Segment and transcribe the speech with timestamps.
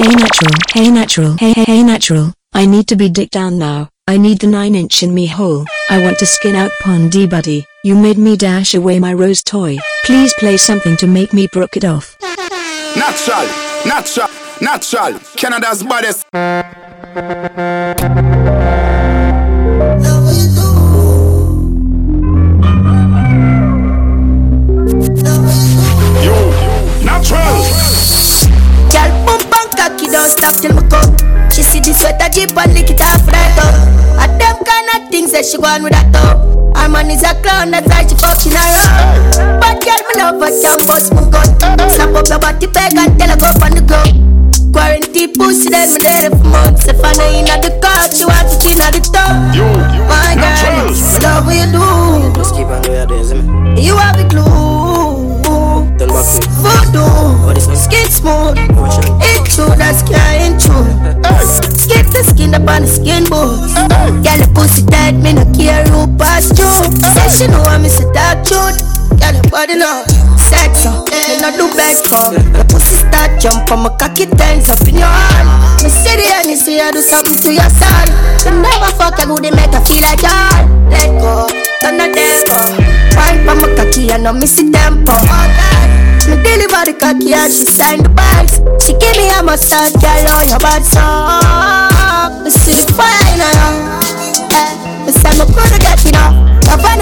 [0.00, 2.32] Hey natural, hey natural, hey hey hey natural.
[2.54, 3.90] I need to be dick down now.
[4.08, 5.66] I need the 9 inch in me hole.
[5.90, 7.66] I want to skin out Pondy buddy.
[7.84, 9.76] You made me dash away my rose toy.
[10.06, 12.16] Please play something to make me brook it off.
[12.96, 13.46] Natural,
[13.84, 14.28] natural,
[14.62, 15.20] natural.
[15.36, 16.24] Canada's baddest.
[25.22, 25.69] Yo,
[30.40, 31.12] stop till me come.
[31.52, 33.76] She see the sweater jeep and lick it off right up.
[34.24, 36.40] And them kind of things that she want with that top.
[36.76, 39.60] Her man is a clown, that's why she fucking around.
[39.60, 41.48] But girl, me love her, can bust my gun.
[41.92, 44.16] Snap up your body bag and tell her go on the ground.
[44.72, 46.88] Quarantine pussy, then me there for months.
[46.88, 49.36] If I know in the car, she want to in the top.
[49.52, 49.68] Yo,
[50.08, 51.84] My girl, me love what you do.
[52.32, 53.30] Just keep on doing your days.
[53.84, 55.29] You have the glue.
[56.00, 56.48] Back quick.
[56.64, 57.76] Voodoo, this one?
[57.76, 58.56] skin smooth.
[58.72, 59.04] Motion.
[59.20, 60.88] It's true, that's can't true.
[61.44, 63.74] Skip the skin up on the skin boots.
[64.24, 66.88] Girl, the pussy tight, me no care who pass through.
[67.12, 68.10] Say she know I'm Mr.
[68.14, 68.99] Dark.
[69.20, 70.02] Girl, your body now,
[70.36, 72.32] sex up, me no do beg for.
[72.32, 75.48] The pussy start jump on my cocky turns up in your hand.
[75.84, 78.08] Me see the see I do something to your son.
[78.44, 80.64] You never fuck a good, make her feel like y'all.
[80.88, 81.46] Let go,
[81.84, 82.56] turn the tempo.
[83.16, 85.12] Wine for my cocky, I know me see tempo.
[85.12, 85.99] Oh,
[86.30, 88.62] Me deliver the cocky and she sign the bags.
[88.78, 92.46] She give me a massage, girl, oh your bad song.
[92.46, 93.98] Me see the fire in her.
[94.54, 94.70] Eh,
[95.04, 96.14] me say me coulda get it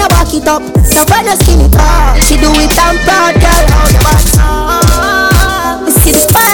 [0.09, 2.17] back it up, Savannah skin it up.
[2.25, 5.85] She do it and proud, girl, oh your bad song.
[5.85, 6.49] Me see the fire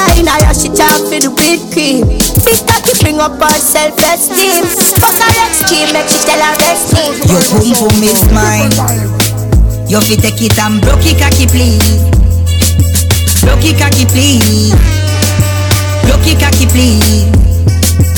[0.66, 2.08] she talk for the big cream.
[2.44, 4.66] Big cocky bring up her self-esteem.
[4.98, 7.14] Fuck her extreme, make she tell her best thing.
[7.30, 8.72] Your boom boom is mine.
[9.88, 12.15] You fi take it and broke it cocky please.
[13.46, 14.74] It cocky please.
[16.26, 17.30] It cocky please.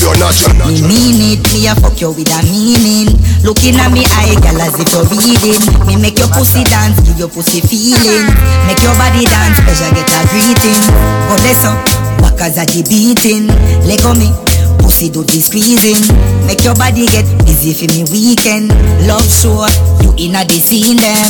[0.00, 0.88] You're natural, Me natural.
[0.88, 3.12] mean it, me a fuck you with a meaning.
[3.44, 5.60] Looking at me eye, girl, as if you're reading.
[5.84, 8.28] Me make your pussy dance, give your pussy feeling.
[8.64, 10.80] Make your body dance, pleasure get a greeting.
[11.28, 11.76] Oh, go this up,
[12.24, 13.48] back as a the beating.
[13.84, 14.32] Leg on me,
[14.80, 16.00] pussy do the squeezing.
[16.48, 18.72] Make your body get busy for me weekend.
[19.04, 19.68] Love show,
[20.00, 21.28] you inna the scene them.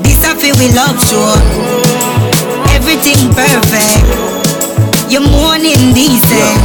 [0.00, 1.91] This a feel we love show.
[2.82, 4.02] Everything perfect.
[5.08, 6.58] You're morning decent.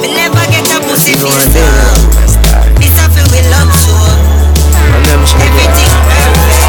[0.00, 1.68] Me never get a pussy You feel know what I mean?
[2.32, 2.40] so.
[2.80, 3.92] This feel we love show.
[4.72, 5.36] And them shit.
[5.44, 6.64] Everything perfect.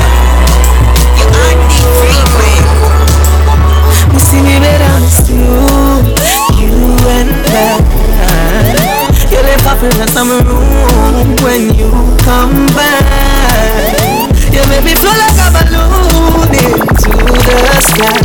[1.16, 2.68] You are the frequent.
[4.20, 4.92] See me better
[5.32, 5.56] you,
[6.60, 6.76] you
[7.16, 7.80] and I.
[9.32, 11.90] You left off in some room when you
[12.28, 13.93] come back.
[14.74, 18.22] Make me flow like a balloon into the sky.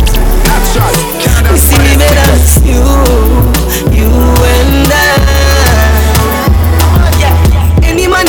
[1.51, 2.65] You see me better baddest.
[2.65, 2.81] you,
[3.95, 5.08] you and I.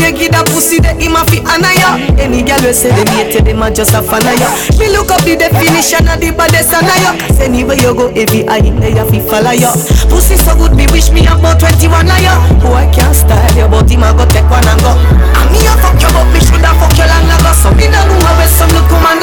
[0.01, 1.99] you give that pussy, that him a fi honor ya.
[2.17, 4.49] Any girl we say them hate you, them a just a fan of ya.
[4.79, 7.11] Me look up the definition of the baddest honor ya.
[7.19, 9.71] Cause anywhere you go, every eye in there fi follow ya.
[10.09, 12.33] Pussy so good, me wish me about 21 of ya.
[12.63, 14.95] Boy can't style you, but him go take one and go.
[14.95, 17.51] And me a fuck you, but me shoulda fuck you long ago.
[17.53, 19.19] So me no know where some look come and.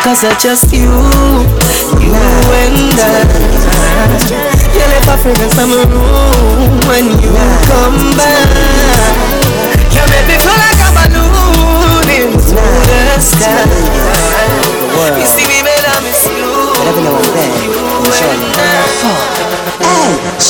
[0.00, 0.88] Cause I just you,
[2.00, 3.20] you and I.
[4.72, 7.36] You left a fragrance in my room when you
[7.68, 8.39] come back.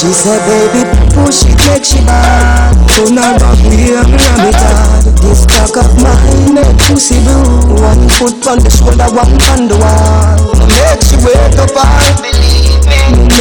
[0.01, 2.73] She said, baby, push it, make she bad.
[2.97, 5.05] Turn her back, me and me dad.
[5.21, 7.77] This cock of mine, make pussy blue.
[7.77, 10.57] One foot on the shoulder, one on the wall.
[10.73, 12.81] Make she wake up, I me.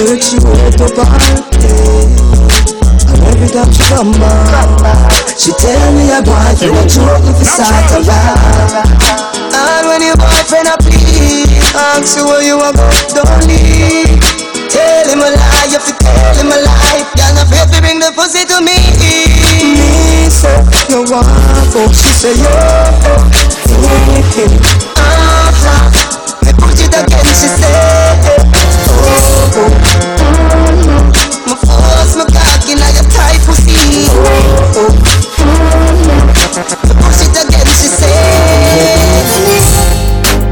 [0.03, 1.39] Make she wake up, I
[3.31, 8.03] every time she come back, she tell me a boyfriend a joke if it's to
[8.03, 8.83] rap.
[9.55, 14.38] And when your boyfriend a please, ask you where you are going, don't leave.
[14.69, 17.01] Tell him a lie, you have to tell him a lie.
[17.17, 18.77] Girl, not afraid to bring the pussy to me.
[19.59, 20.57] Me say
[20.89, 21.25] you want
[21.73, 22.49] fuck, she say yo.
[22.49, 23.19] Uh-huh.
[26.45, 27.73] Me put it again, she say.
[28.89, 29.09] Oh,
[29.57, 29.69] oh.
[30.59, 31.09] Mm-hmm.
[31.45, 33.73] Me force my cock in your tight pussy.
[34.09, 34.93] Oh, oh.
[36.85, 38.13] Me push it again, she say.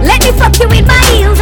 [0.04, 1.37] Let me fuck you with my heels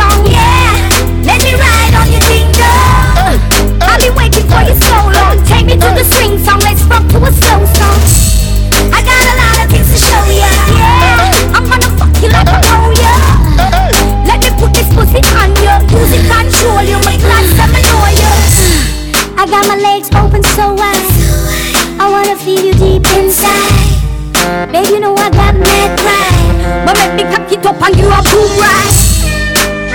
[23.17, 24.71] inside.
[24.71, 26.85] Baby, you know I got mad pride.
[26.85, 28.93] But make me cock it up and you a boom right.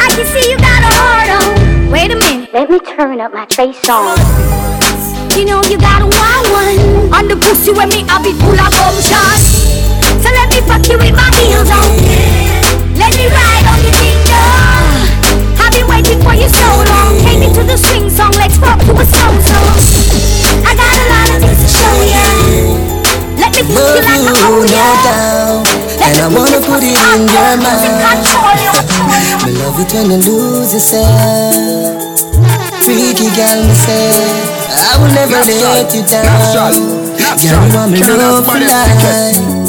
[0.01, 1.91] I can see you got a heart on.
[1.91, 4.17] Wait a minute, let me turn up my face on.
[5.37, 6.79] You know you got a wild one.
[7.15, 10.00] On the pussy with me, I'll be full of bum shots.
[30.01, 32.21] When you lose yourself.
[32.85, 34.13] Freaky girl, me say,
[34.73, 36.25] I will never let you down.
[36.55, 39.60] Girl, you want me love for life.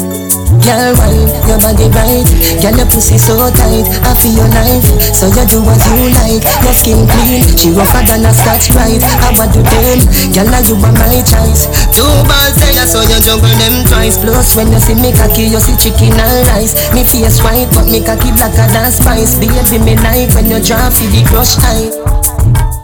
[0.62, 2.28] Girl, wine, your body right?
[2.62, 4.86] Girl, your pussy so tight I feel your knife.
[5.10, 7.42] So you do what you like Your skin clean.
[7.58, 9.02] She rougher than a scotch right?
[9.02, 10.06] I want you them?
[10.30, 11.66] Girl, now you are my choice.
[11.90, 14.18] Two balls I saw you juggle them twice.
[14.18, 16.74] Plus when you see me cocky You see chicken and rice.
[16.94, 19.34] Me face white But me cocky blacker than spice.
[19.38, 22.11] Baby, me like when you drop See the crush tight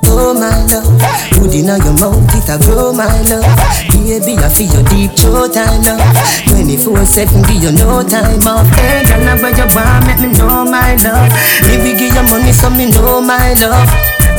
[0.09, 0.89] oh my love.
[1.39, 3.47] Good inna your mouth, it a grow my love.
[4.09, 6.01] Baby, I feel your deep throat, I love
[6.49, 8.67] 24-7, give you no time off.
[8.75, 11.29] Hey, girl, now where you want, make me know my love.
[11.69, 13.85] Maybe give you money so me know my love.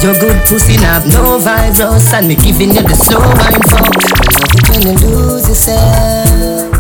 [0.02, 3.84] Your good pussy have no virus And me giving you the slow wine for.
[3.84, 6.74] Love it when you lose yourself.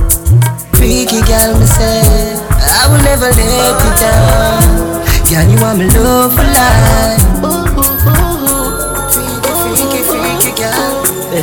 [0.73, 5.03] Freaky girl, me say I will never let you down.
[5.29, 7.48] Girl, you want me love for life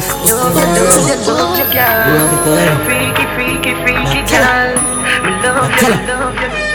[0.01, 4.77] girl Love you, love you, girl Freaky, freaky, freaky girl
[5.25, 6.67] Me love you, love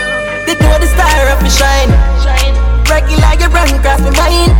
[0.42, 1.90] you know the star of me shine
[2.90, 4.52] Regular, you run across my mind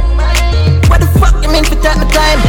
[0.89, 2.41] What the fuck you mean for take my time?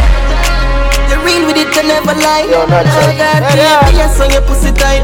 [1.10, 5.04] You're real with it, you never lie Oh God, baby, I saw your pussy tight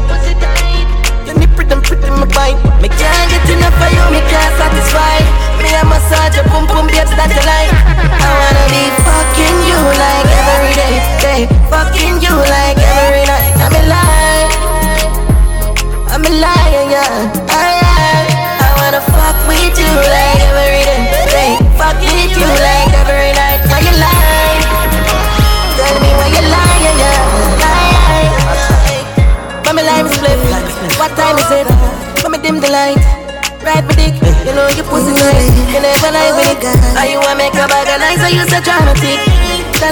[1.26, 3.79] Your nip pretty, pretty, my bite Me can't get enough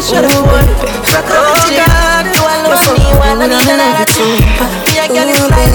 [0.08, 0.64] should have won
[1.12, 1.84] Rock up the chick
[2.32, 4.08] You alone me, wanna need another
[4.88, 5.69] Me a girl is like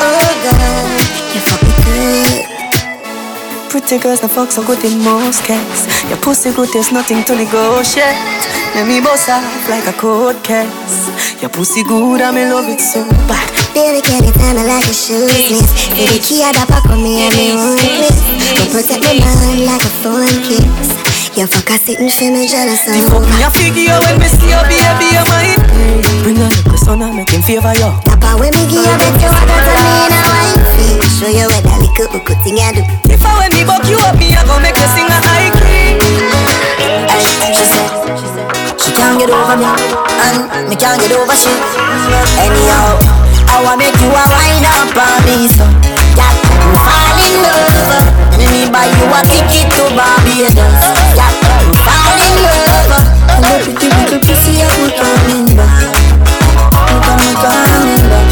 [0.00, 0.88] Oh God,
[1.36, 2.48] you fuck me good.
[3.68, 5.84] Pretty girls, the fuck so good in most cases.
[6.08, 8.16] Your pussy good, there's nothing to negotiate.
[8.72, 11.12] Let me bust off like a cold case.
[11.42, 13.44] Your pussy good, I'm in love with so bad.
[13.76, 15.68] Baby, can you tell me like a shoeless?
[15.92, 18.16] Baby, key at the back of me and me one place.
[18.56, 20.97] Go protect my mind like a phone kiss.
[21.38, 24.26] You fuck a sitting for me jealous The of fuck me a figure when me
[24.26, 25.62] see your baby, you're mine.
[26.26, 27.94] Bring a little son and make him favor you.
[28.02, 30.98] Papa, when me give you bet you want to me in a wifey.
[31.14, 32.82] Show you what that little hook thing I do.
[33.06, 35.54] If I when me buck you up, me I go make you sing a high
[35.62, 35.94] key.
[37.54, 37.86] She said
[38.74, 41.54] She can't get over me And me can't get over she
[42.34, 42.98] Anyhow
[43.46, 45.64] I wanna make you a wine up on me so
[46.18, 46.47] Yeah, you
[47.28, 50.82] in love Me me buy you a ticket to Barbados
[51.16, 51.32] Yeah,
[51.84, 52.92] fall in love
[53.36, 53.44] And
[53.76, 55.72] the little pussy I put on in back
[56.88, 58.28] You got me coming back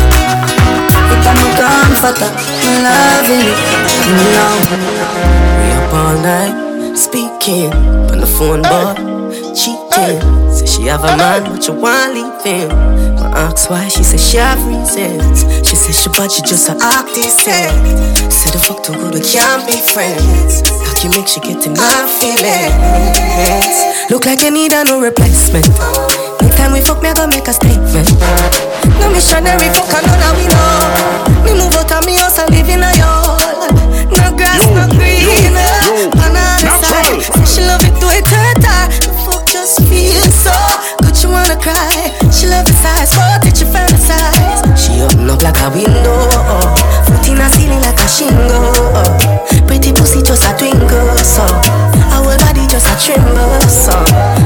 [1.09, 2.31] You got me comforter
[2.65, 3.49] Me loving
[4.07, 4.55] You know
[5.59, 6.66] We up all night
[7.17, 7.73] speaking
[8.13, 8.97] on the phone, but
[9.57, 10.21] cheating.
[10.53, 12.69] Say she have a man, but you want to leave him.
[13.17, 15.49] I ask why, she say she have reasons.
[15.67, 17.73] She say she but she just a act decent.
[18.29, 20.61] Say the fuck too good, we can't be friends.
[20.85, 23.77] How can make she get in my feelings?
[24.13, 25.73] Look like you need a no replacement.
[26.45, 28.13] Next time we fuck, me I go make a statement.
[29.01, 31.49] No missionary fuck, I know that we know.
[31.49, 33.73] Me move out of me house and live in a yard.
[34.21, 35.16] No grass, no green.
[37.17, 38.85] She love it to it hurt her.
[39.01, 40.53] The fuck just feels so
[41.01, 41.17] good.
[41.17, 42.13] She wanna cry.
[42.29, 43.15] She love the size.
[43.17, 44.61] Fuck it, she fantasize.
[44.77, 46.29] She open up like a window.
[47.09, 48.93] Foot in a ceiling like a shingle.
[49.65, 51.17] Pretty pussy just a twinkle.
[51.25, 51.41] So
[52.13, 53.65] our body just a tremble.
[53.65, 53.97] So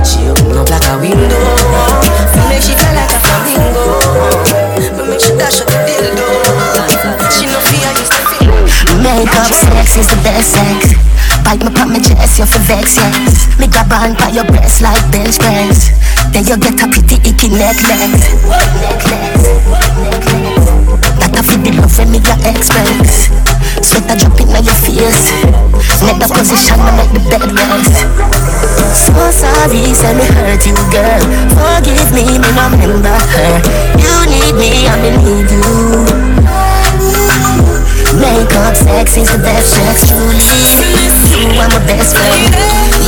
[0.07, 1.43] she open up like a window.
[2.39, 3.99] We make she feel like a flamingo.
[4.95, 6.39] We make she dash out the dildo.
[7.35, 8.55] She no fear, used to feel.
[9.03, 10.95] Makeup sex is the best sex.
[11.51, 13.59] Bite me pop my chest, you for vex, yes.
[13.59, 15.91] Me grab on by your breast like bench press.
[16.31, 18.39] Then you get a pretty icky necklace.
[18.79, 19.51] Necklace,
[21.19, 23.35] That a fit the love when me your express.
[23.83, 25.35] Sweat a drop in your face.
[26.07, 27.99] Make the position to make the bed rest.
[28.95, 31.19] So sorry, say me hurt you, girl.
[31.51, 33.59] Forgive me, me no remember her.
[33.99, 35.67] You need me, I me need you.
[38.23, 41.20] Makeup sex is the best sex, truly.
[41.41, 42.53] You are my best friend.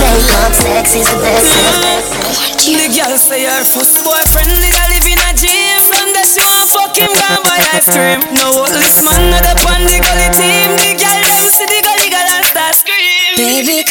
[0.00, 2.32] Makeup sex is the best sex.
[2.64, 6.40] The girl say her first boyfriend did a live in a gym From that she
[6.40, 10.30] want fuck him down by ice cream No this man not up on the gully
[10.32, 13.84] team The girl them see the gully girl and start scream Baby,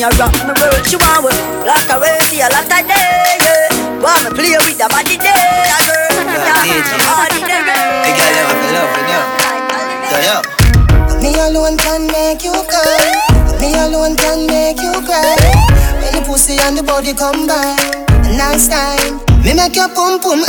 [0.00, 0.80] me, a rock me world.
[0.88, 1.36] She want work
[1.68, 4.00] like a way for a lot of day, yeah.
[4.00, 6.08] Want me play with the body day, a girl.
[6.40, 6.90] Yeah, DJ.
[7.04, 9.22] hardy day, The girl them have love with you.
[10.08, 10.36] So yo.
[11.20, 13.12] Me alone can make you cry.
[13.60, 15.36] Me alone can make you cry.
[16.00, 17.76] When the pussy and the body combine,
[18.24, 19.20] a nice time.
[19.44, 20.40] Me make your pum pum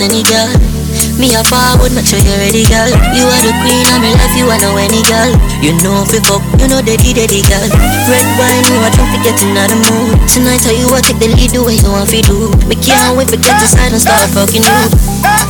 [0.00, 0.79] any girl.
[1.20, 2.88] Me a forward, make sure you ready, girl.
[3.12, 5.28] You are the queen of my life, you are no any girl.
[5.60, 7.68] You know you fuck, you know daddy, daddy, girl.
[8.08, 10.16] Red wine, you a drink to get in the mood.
[10.24, 12.48] Tonight, tell you what, take the lead the way you want to do.
[12.64, 14.80] Me can't wait to get inside and start fucking you,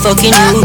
[0.03, 0.59] fucking you.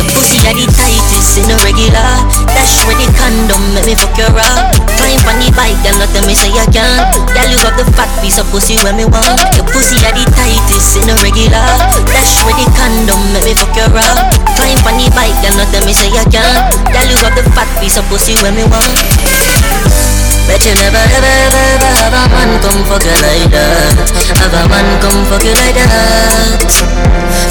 [0.00, 2.08] Your pussy are the tightest in a regular.
[2.56, 4.72] Dash with the condom, make me fuck your up.
[4.96, 7.12] Climb on the bike and not tell me say you can't.
[7.12, 9.36] Girl, you got the fat piece of pussy when me want.
[9.52, 11.68] Your pussy are the tightest in a regular.
[12.08, 14.45] Dash with the condom, make me fuck your up.
[14.54, 16.70] Climb on the bike and not tell me say you can't.
[16.94, 20.15] Girl, you got the fat piece of pussy when me want.
[20.46, 23.98] Bet you never ever ever ever have a man come fuck you like that.
[24.38, 26.70] Have a man come fuck you like that.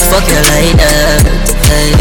[0.10, 1.24] Fuck you like that.
[1.68, 1.92] Hey.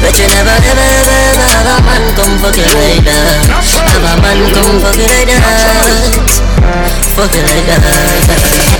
[0.00, 3.44] Bet you never ever ever ever have a man come fuck you like that.
[3.92, 6.50] Have a man come fuck you like that.
[7.14, 8.70] Fuck you like that.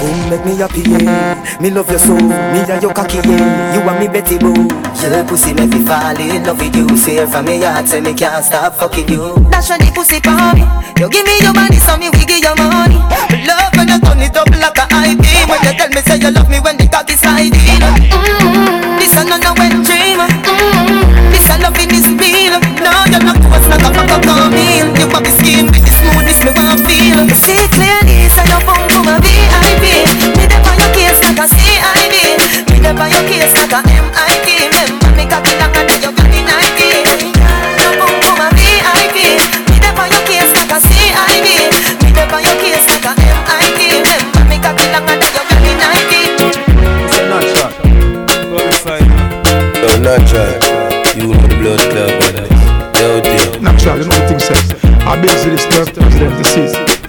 [0.00, 1.58] Boom, make me happy, yeah.
[1.60, 3.74] Me love you so, me and your cocky, yeah.
[3.74, 4.52] You and me Betty Boo.
[5.00, 6.96] Your pussy make me fall in love with you.
[6.96, 9.34] Say from me heart, say me can't stop fucking you.
[9.50, 10.63] Dash on the pussy for me.
[10.98, 12.96] You give me your money, so me we give you money.
[13.44, 15.14] Love when you turn it up like a high.
[15.50, 17.52] When you tell me say you love me when the cock is sliding.
[17.52, 18.96] Mm-hmm.
[18.98, 20.20] This no wet dream.
[20.22, 21.32] Mm-hmm.
[21.34, 22.56] This a loving is real.
[22.80, 24.88] No, you're not close like a fuck up meal.
[24.96, 27.20] You have the skin with the smoothness me want feel.
[27.26, 30.08] You see clearly, say your boom boom a VIP.
[30.38, 32.16] Me dey on your case like a CID.
[32.70, 34.93] Me dey on your case like a MIT.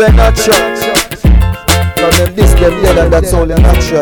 [0.05, 0.15] Season.
[0.15, 0.75] They're natural.
[1.95, 4.01] From them this, them yeah, and that's all they're natural.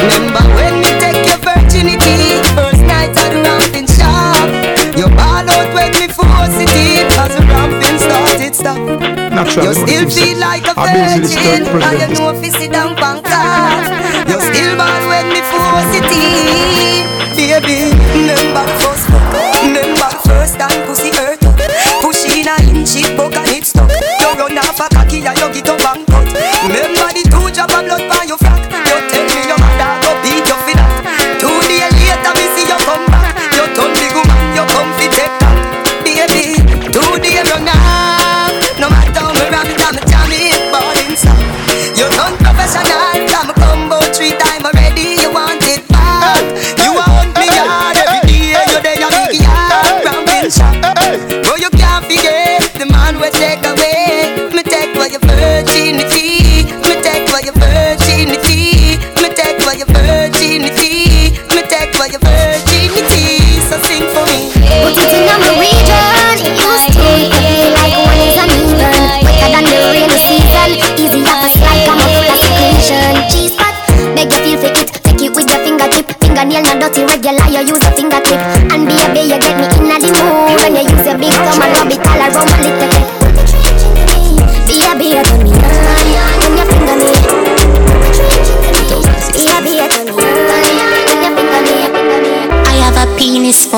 [0.00, 4.48] Remember when me take your virginity First night at the ramping shop
[4.96, 9.72] You ball out when me force it in Cause the ramping started stop Natural, You
[9.72, 12.93] you still feel like a virgin start And you know if you sit down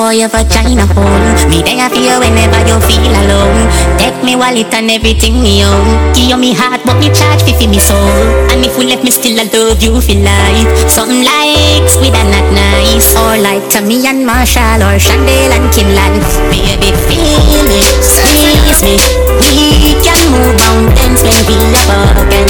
[0.06, 1.26] for your vagina hole.
[1.50, 3.66] Me there for you whenever you feel alone.
[3.98, 6.14] Take me wallet and everything me own.
[6.14, 8.14] Give me heart, but me charge fi fi me soul.
[8.54, 10.70] And if we left me still, I love you for life.
[10.86, 16.22] Something like sweet and not nice, or like Tommy and Marshall or Chandel and Kinlan.
[16.54, 18.94] Baby, feel me, squeeze me.
[19.42, 22.46] We can move mountains when we are broken.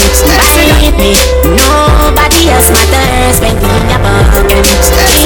[0.76, 1.16] Bite me,
[1.56, 5.25] nobody else matters when we are broken.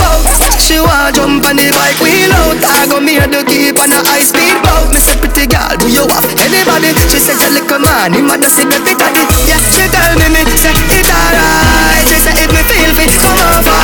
[0.71, 3.99] She want jump on the bike wheel out I go me to keep on a
[4.07, 4.87] high speed boat.
[4.95, 6.95] Me say pretty girl do you have anybody?
[7.11, 10.31] She said you little man him a just see baby daddy Yeah she tell me
[10.31, 12.07] me say it alright.
[12.07, 13.83] She say if me feel fit come over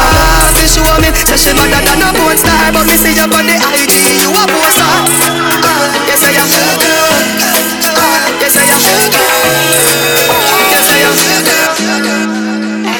[0.55, 3.43] She show me say she better than a porn star But me see you on
[3.43, 6.47] the IG you a poster uh, Yes I am
[8.39, 8.79] Yes I am
[10.71, 11.19] Yes I am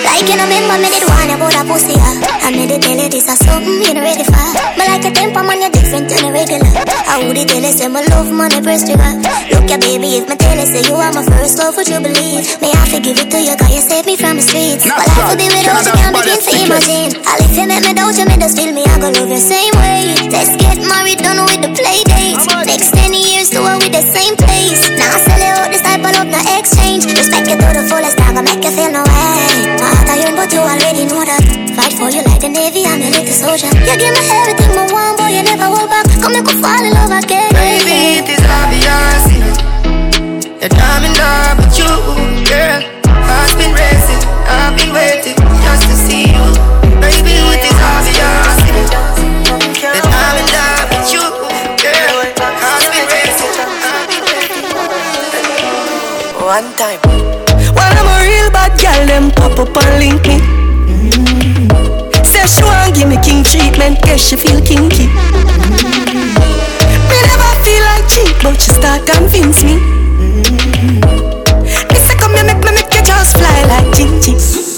[0.04, 0.60] Like you know, me
[0.92, 1.37] did one about a
[1.78, 2.18] pussy, yeah.
[2.42, 4.34] I made it tell you this is something you know ready for.
[4.74, 6.66] But like a temper man, you're different than a regular.
[7.06, 9.14] I would it tell you say my love money first trigger.
[9.54, 12.02] Look ya baby, if my tell you say you are my first love, would you
[12.02, 12.50] believe?
[12.62, 14.90] May I forgive it to you, cause you saved me from the streets.
[14.90, 17.10] But life would be without you, can't begin to imagine.
[17.30, 19.38] I'll if you make me doubt you, me just feel me, I go love you
[19.38, 20.18] same way.
[20.34, 22.42] Let's get married, done with the play date.
[22.66, 24.82] Next 10 years, do it with the same place.
[24.98, 27.06] Now I sell you out this type of love, no exchange.
[27.06, 28.17] Respect you to the fullest,
[32.48, 33.68] the Navy, I'm your little soldier.
[33.68, 36.08] You give me everything, my one boy, you never hold back.
[36.22, 37.52] Come, you could fall in love again.
[37.52, 39.24] Baby, it is obvious
[40.64, 41.92] That I'm in love with you,
[42.48, 42.82] girl
[43.28, 46.46] Heart's been racing, I've been waiting Just to see you
[47.04, 48.56] Baby, it is obvious
[49.84, 51.26] That I'm in love with you,
[51.84, 52.18] girl
[52.64, 54.72] Heart's been racing, I've been waiting
[56.40, 57.02] One time
[57.76, 60.38] When I'm a real bad girl, them pop up and link me.
[60.40, 60.67] Say
[62.48, 65.08] she want give me king treatment, guess she feel kinky
[67.10, 69.76] me never feel like cheap, but she start convince me.
[70.20, 71.02] Mm.
[71.90, 74.77] Me say come here, make me make you just fly like Gigi.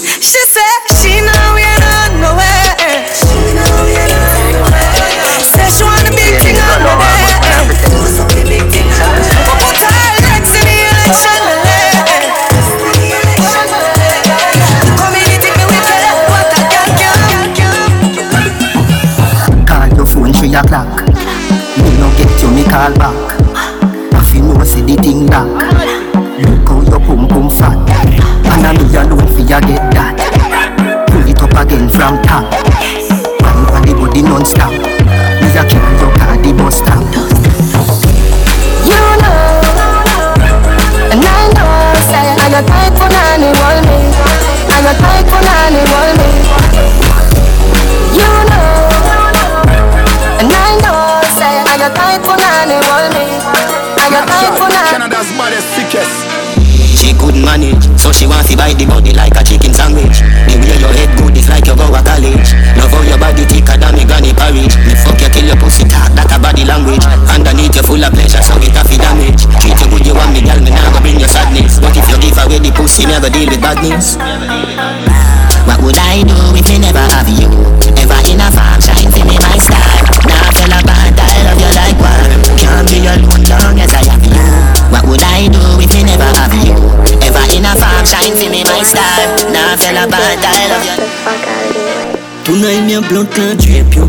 [31.80, 32.44] It up again from top.
[33.40, 34.70] Wine for the body non-stop.
[34.70, 37.00] Me a carry your car the bus stop.
[38.84, 39.60] You know,
[41.10, 43.98] and I know, say I got tight for nanny, want me.
[44.68, 46.30] I got tight for nanny, want me.
[48.16, 48.90] You know,
[50.40, 53.24] and I know, say I got tight for nanny, want me.
[53.96, 54.90] I got tight for nanny.
[54.90, 56.39] Canada's baddest, sickest.
[57.10, 60.22] She couldn't manage, so she wants to bite the body like a chicken sandwich.
[60.46, 62.54] The way your head good is like you go to college.
[62.78, 64.78] Love how your body thicker than me granny porridge.
[64.86, 67.02] Me fuck you till your pussy talk, that a body language.
[67.26, 69.42] Underneath you full of pleasure, so it a fi damage.
[69.58, 71.82] Treat you good, you want me, girl, me nah go bring you sadness.
[71.82, 74.14] But if you give away the pussy, never deal with badness.
[75.66, 77.50] What would I do if me never have you?
[77.98, 79.98] Ever in a farm, shine for me my star.
[80.30, 82.54] Now feel a bad, I love you like one.
[82.54, 84.46] Can't be alone long as I have you.
[84.94, 86.99] What would I do if me never have you?
[87.60, 89.20] In a farm, shine for me my star.
[89.52, 90.96] Now feel a bad, I love you.
[92.40, 94.08] Tonight me a blood clot drape you.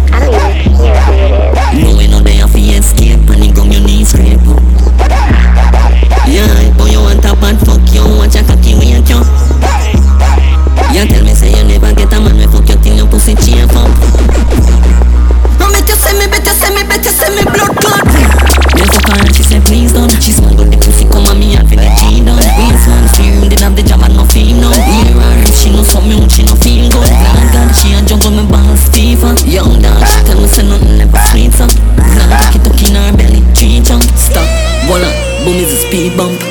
[1.84, 4.56] No way no day off you escape and you gum your knees scrape you.
[6.32, 6.48] Yeah,
[6.80, 9.20] boy you want a bad fuck you, watch a cocky wait you.
[10.96, 13.36] You tell me say you never get a man we fuck you till your pussy
[13.36, 13.92] chafe up.
[15.60, 18.08] No make you say me, better say me, better say me blood clot.
[18.80, 20.08] Me fuck her and she say please don't.
[20.24, 20.72] She smuggle
[23.62, 24.70] Queen of the job and no feel no.
[24.72, 28.02] Mirror if she no saw me would she no feel good Lord God she a
[28.02, 31.68] jungle, me balls fever Young dog she tell me say nothing never sweet so
[32.18, 34.50] Now I get to in her belly, tree chunk Stop,
[34.88, 35.14] voila,
[35.46, 36.51] boom is a speed bump.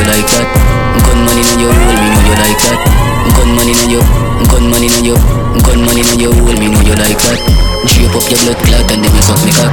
[0.00, 0.48] You like that.
[1.04, 2.80] Gunman in your hole, me know you like that.
[3.36, 4.04] Gunman in your,
[4.48, 5.20] gunman in your,
[5.60, 7.40] gunman in your hole, me know you like that.
[7.84, 9.68] Drape up your blood clot and then you suck me cock.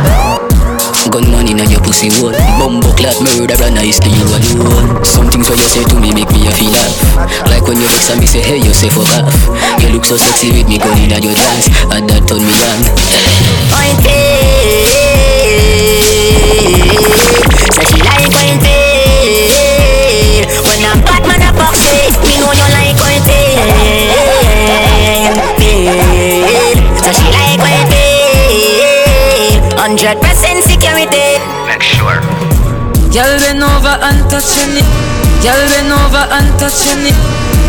[1.07, 5.55] Gunman in your pussy hole Bumbo clot murderer nice to you alone Some things what
[5.55, 8.27] you say to me make me a feel laugh Like when you vex and me
[8.27, 9.31] say hey you say fuck off
[9.79, 12.83] You look so sexy with me gun in your dance And that turn me on
[13.07, 13.47] Say she
[14.03, 14.27] eh,
[14.59, 14.91] eh,
[17.53, 17.56] eh,
[33.17, 34.85] Girl bend over and touch your knee.
[35.41, 37.17] Girl bend over and touch your knee.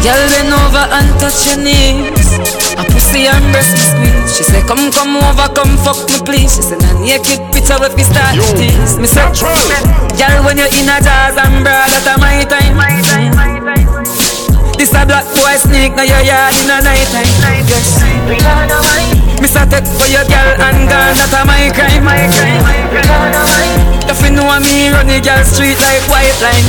[0.04, 2.37] Girl bend over and touch your knees.
[2.76, 4.37] A pussy and breast me squeeze.
[4.37, 6.52] She say come come over, come fuck me please.
[6.52, 9.00] She say na naked picture if we start this.
[9.00, 9.24] Me say,
[10.20, 12.76] girl when you're in a jazz and broad, that a my time.
[14.76, 17.64] This a black boy sneak now your yard in a night time.
[17.64, 19.17] Yes.
[19.38, 22.03] Me say take for your girl and gone, that a my crime.
[22.03, 22.59] My crime.
[24.11, 26.66] If you know me, run the girl street like white line.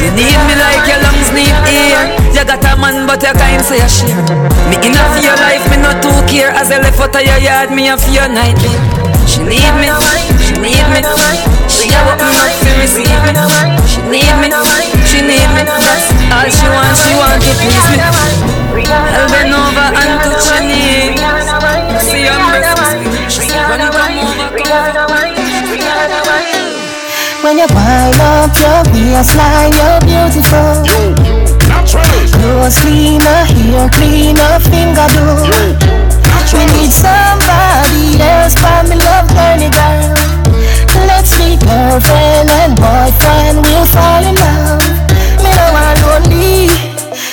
[0.00, 2.08] You need me like your lungs need air.
[2.32, 4.16] You got a man, but you can't say a share.
[4.72, 6.48] Me enough for your life, me not too care.
[6.56, 8.72] As I left out of your yard, me a for your nightly.
[9.28, 9.92] She need me,
[10.40, 11.04] she need me.
[11.68, 13.36] She a open up for receive me.
[13.84, 14.48] She need me,
[15.04, 15.62] she need me.
[15.68, 18.00] That's all she want, she want to please me.
[18.88, 21.39] I'll bend over and touch your knee.
[22.20, 25.20] When you come over, come over.
[27.40, 30.84] When you wind up your waistline, you're beautiful.
[32.36, 35.24] Clothes cleaner, hair cleaner, finger do.
[36.52, 40.12] We need somebody else for me love dirty girl.
[41.08, 44.84] Let's be girlfriend and boyfriend, we'll fall in love.
[45.40, 46.68] Me no want lonely,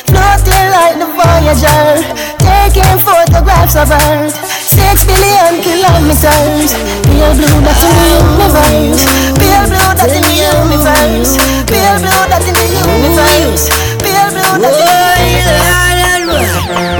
[0.08, 2.00] floating like the Voyager,
[2.39, 4.46] taking photographs of Earth.
[4.88, 9.04] Six billion kilometers, pale blue that's in the universe,
[9.36, 11.36] pale blue that's in the universe,
[11.67, 13.67] pale blue that's in the universe,
[14.00, 16.08] pale blue that's in the universe.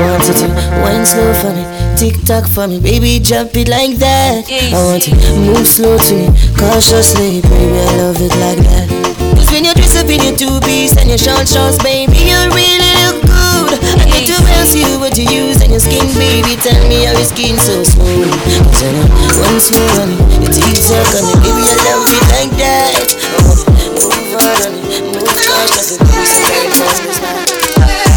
[0.04, 0.48] Want you to
[0.84, 1.64] wine slow for me,
[1.96, 4.44] tick tock for me, baby, jump it like that.
[4.52, 6.28] I want you to move slow to me,
[6.60, 8.92] cautiously, baby, I love it like that.
[9.40, 12.38] Cause when you dress up in your two piece and your short shorts, baby, you
[12.52, 13.27] really look
[13.68, 13.80] good.
[13.84, 16.56] I need to ask you what you use on your skin, baby.
[16.60, 18.32] Tell me how your skin so smooth.
[18.72, 19.08] Cause I know
[19.44, 20.10] one slow on
[20.44, 22.92] it, your tock on it, baby, I love it like that.
[22.96, 28.08] I want you to move hard on it, move cautiously, baby, so very fast.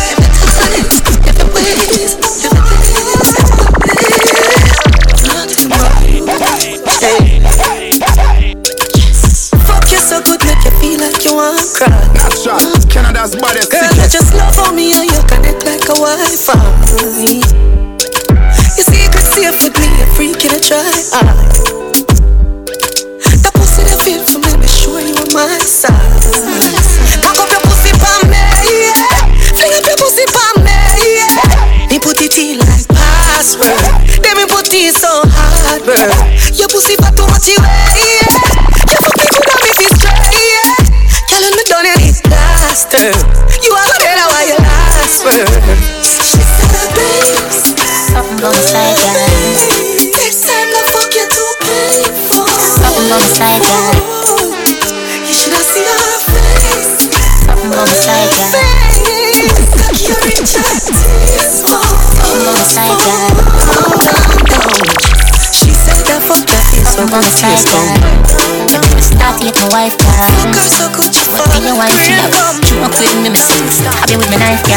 [9.67, 12.20] Fuck you so good, make you feel like you wanna cry.
[12.91, 16.59] Canada's baddest Girl, I just love on me and you connect like a Wi-Fi.
[18.75, 20.83] Your secret safe with me, a freak in a try.
[23.41, 25.95] That pussy that feel for me, be sure you on my side.
[27.23, 29.23] Cock up your pussy pa me, yeah.
[29.55, 30.75] Fling up your pussy pa me,
[31.15, 31.87] yeah.
[31.87, 33.79] Me put it in like password.
[34.19, 35.95] Then me put it so hard, bro.
[36.59, 38.30] Your pussy fat too much, yeah.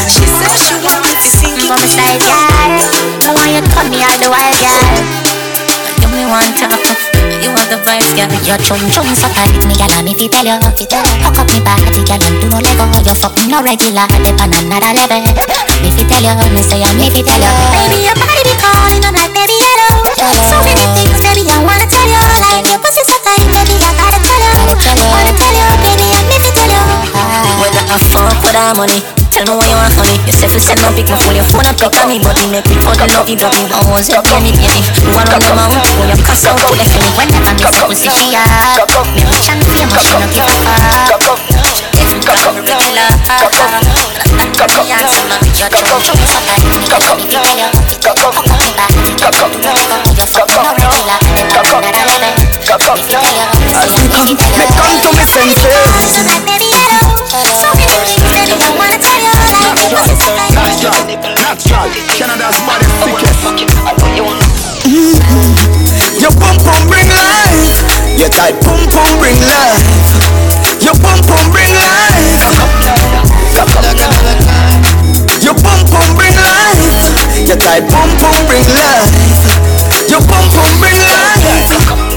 [0.07, 2.79] She said she want me to sing on the side, girl
[3.27, 5.32] I want you to cut me out the wild, girl
[6.33, 6.73] Me one talk
[7.45, 10.41] you want the vibes, girl Your chun chun so tight me, And if you tell
[10.41, 13.53] you, if you Hook up me body, girl And do no lego You fuck me
[13.53, 15.21] no regular Dip on another level.
[15.85, 18.53] If you tell you, me say I'm if you tell you Baby, your body be
[18.57, 22.17] calling I'm like, baby, hello So many things, baby, I wanna tell you.
[22.17, 24.73] Like your pussy so tight, baby, I gotta tell you.
[25.13, 26.81] Wanna tell you, baby, I'm if you tell you.
[27.61, 30.61] Whether I fuck with our money Tell me what you want honey You say fi
[30.61, 32.77] send no pic, my phone your phone a talk on me But me make me
[32.85, 34.85] all the love you love me One was up, yeah me baby.
[35.01, 37.81] You want run your mouth, when you cuss out to the me Whenever me say
[37.81, 38.85] pussy she hot
[39.17, 41.41] Me rich and famous, she no give a fuck.
[41.97, 43.09] If you call me regular
[44.69, 47.73] Me answer, my bitch, you're true So tight, me get me feel you
[48.05, 49.73] Fuck up me back, me get to know
[50.13, 52.37] You're fucking no regular And then I'm another level
[52.85, 53.49] Me feel you,
[53.81, 56.13] As we come, me come to me senses
[59.83, 60.95] Natural,
[62.15, 63.43] Canada's body sickest.
[66.21, 67.83] Your pum pum bring life.
[68.17, 69.83] Your tight pum pum bring life.
[70.79, 72.47] Your pum pum bring life.
[75.43, 77.47] Your pum pum bring life.
[77.47, 79.11] Your tight pum pum bring life.
[80.07, 82.12] Your pum pum bring life.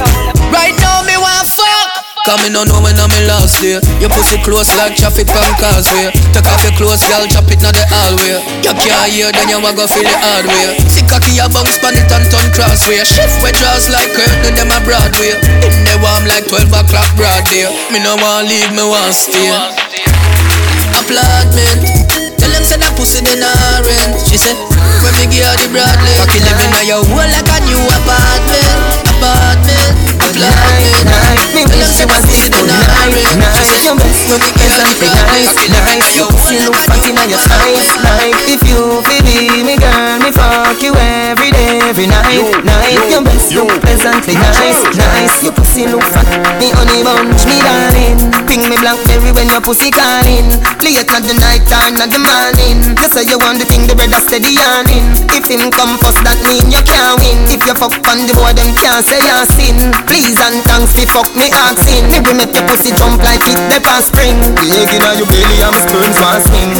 [2.27, 5.47] Cause me no know when I'm in last day Your pussy close like traffic from
[5.62, 6.11] causeway.
[6.35, 8.43] Take off your clothes, girl, chop it na the hallway.
[8.67, 10.75] You can't hear, then you a go feel it hard way.
[10.91, 12.99] See cocky, a bounce pan it and turn crossway.
[13.07, 15.39] Shift where draws like curtain, them a Broadway.
[15.62, 17.71] In the warm like 12 o'clock broad day.
[17.95, 19.47] Me no want leave, me want stay.
[20.99, 21.79] Applaudment
[22.43, 24.57] Tell them say that pussy they not rent She said,
[25.05, 28.81] when me give her the Bradley Cocky living on your wall like a new apartment.
[29.15, 29.95] Apartment,
[30.42, 35.57] apartment Me wish you was this good night, night Your best no be pleasant, nice,
[35.70, 40.31] nice Your pussy look fat inna your eyes, like If you believe me, girl, me
[40.33, 45.87] fuck you every day, every night, night Your best look pleasantly nice, nice Your pussy
[45.88, 46.29] look fat,
[46.61, 50.49] me honey bunch, me darling Ping me blackberry when your pussy calling
[50.83, 53.88] Play it not the night time, not the morning You say you want the thing,
[53.88, 57.75] the brother steady yarning If him come first, that mean you can't win If you
[57.75, 59.77] fuck on the boy, them can't say you sin.
[60.07, 62.11] Please and thanks, fi fuck me asking.
[62.11, 64.35] Me will make your pussy jump like it the past spring.
[64.59, 66.73] The egg inna your belly, I'm a sperm fasting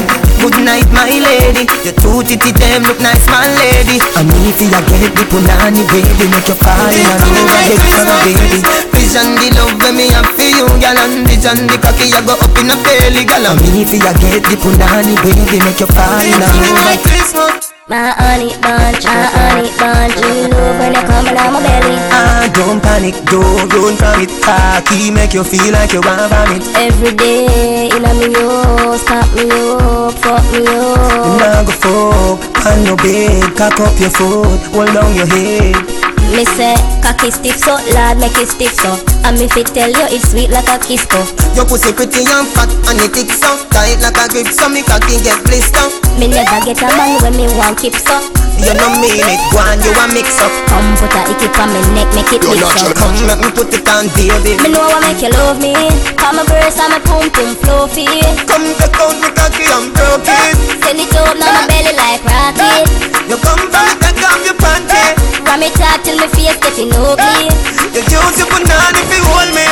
[0.43, 1.71] Good night, my lady.
[1.87, 4.03] Your two titty them look nice, my lady.
[4.19, 7.81] And me fi ya get the punani baby Make you fall in and over get
[7.87, 8.59] from a baby.
[8.97, 12.35] Vision the love when me have for you, gal And vision the cocky ya go
[12.35, 15.89] up in a belly, gal And me fi ya get the punani baby Make you
[15.95, 20.18] fall in and over Christmas My honey bunch, my honey bunch.
[20.18, 21.94] You love when they coming out my belly.
[22.11, 26.66] Ah, don't panic, don't run from it Cocky make you feel like you want vomit.
[26.75, 31.38] Every day, in a me house Pop me up, fuck me You up.
[31.38, 36.06] Nah go fuck on your bed, cock up your foot, hold down your head.
[36.35, 38.99] Me say, cocky stiff so, lad make it stiff so.
[39.27, 41.19] And me fit tell you it's sweet like a kisco
[41.59, 43.59] Your pussy pretty and fat and it thick so.
[43.75, 45.83] Tight like a grip so me cocky get blister
[46.15, 48.23] Me never get a man when me want keep so.
[48.62, 50.49] You no mean it, go on you a mix up.
[50.71, 52.95] Come put a icky on me neck, make it lick up.
[52.97, 54.57] come let me put it on baby.
[54.62, 55.75] Me know what make you love me.
[56.17, 58.07] Come my breast and my pum pum fluffy.
[58.47, 60.55] Come take out me cocky and broke it.
[60.87, 65.03] Send it up now my belly like rocket You come me take off your panty.
[65.43, 67.51] Ram it out till my face getting ugly.
[67.51, 69.67] Eh, you use your banana if you hold me.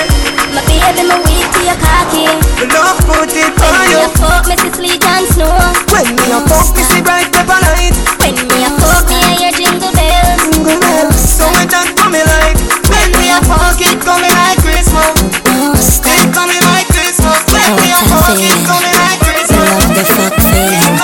[0.54, 2.26] My baby, my weak to your cocky.
[2.58, 4.02] You love put it When on me you.
[4.02, 5.54] a fuck, me see sleet and snow.
[5.94, 7.94] When me a fuck me see bright pepper light.
[8.18, 10.42] When me a fuck, me hear jingle bells.
[10.50, 11.14] Jingle bells.
[11.22, 12.58] So it that coming like.
[12.90, 16.02] When me a fuck it coming like Christmas.
[16.10, 17.38] It coming like Christmas.
[17.54, 19.62] When me a fuck it coming like Christmas.
[19.62, 20.98] Love the fuck feeling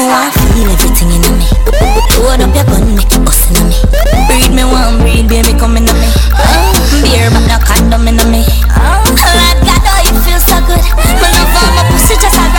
[0.00, 0.39] Me
[2.30, 3.74] Load up your gun, make it bust in me.
[4.30, 6.06] Breed me one, breed baby come in on me.
[7.02, 8.46] Beer but no condom in on me.
[8.70, 10.78] Lord God, oh it feels so good.
[10.94, 12.49] My love all my pussy just a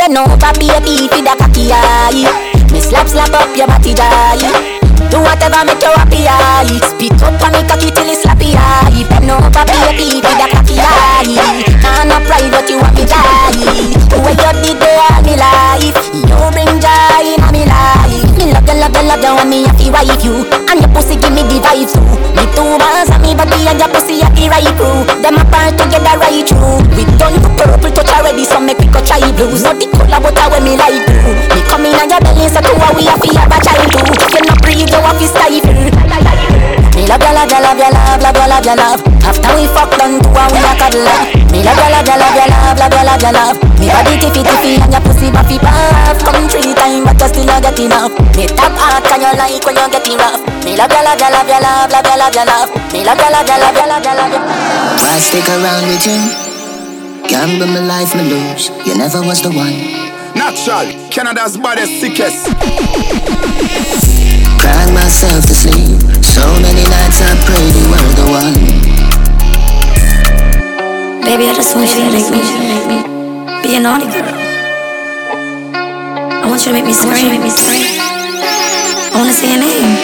[0.00, 2.72] Then, over baby for the cocky eye.
[2.72, 7.40] Me slap slap up your body die do whatever make you happy, aye Spit up
[7.40, 11.64] on me cocky till it's sloppy, aye Them no papi, happy with a cocky, aye
[11.80, 13.56] Nah, not pride, but you want me die.
[14.12, 15.96] Do what you did there all me life?
[16.12, 18.20] You bring joy in me life.
[18.36, 20.44] Me love you, love you, love you, want me happy wife you.
[20.68, 22.04] And your pussy give me the vibe too.
[22.36, 26.14] Me two balls and me body and your pussy happy right through Them apart together
[26.20, 29.64] right through We done for purple touch already, so make we go try blues.
[29.64, 32.46] Not the color, but I wear me like blue Me come in on your belly,
[32.46, 35.74] so two we happy have a child too You're not breathe you a fi stifle.
[36.96, 39.00] Me love ya, love ya, love ya, love, love ya, love ya, love.
[39.24, 41.06] After we fuck done, two a we a cuddle.
[41.54, 43.56] Me love ya, love ya, love ya, love, love ya, love ya, love.
[43.80, 46.18] Me body tiffy tiffy and your pussy buffy puff.
[46.26, 48.12] Come three times, but you still not get enough.
[48.36, 50.42] Me tap hard, can you like when you get it rough?
[50.66, 52.68] Me love ya, love ya, love ya, love, love ya, love ya, love.
[52.92, 54.40] Me love ya, love ya, love ya, love ya, love ya.
[55.00, 56.20] Why stick around with you?
[57.30, 58.68] Gamble my life, me lose.
[58.84, 59.78] You never was the one.
[60.36, 62.50] Natural, Canada's baddest, sickest.
[64.60, 65.96] Cried myself to sleep.
[66.20, 68.60] So many nights I prayed you were the one.
[71.24, 73.00] Baby, I just want you to make me,
[73.62, 74.28] be a naughty girl.
[75.72, 77.40] I want you to make me scream.
[77.40, 79.96] I wanna say your name.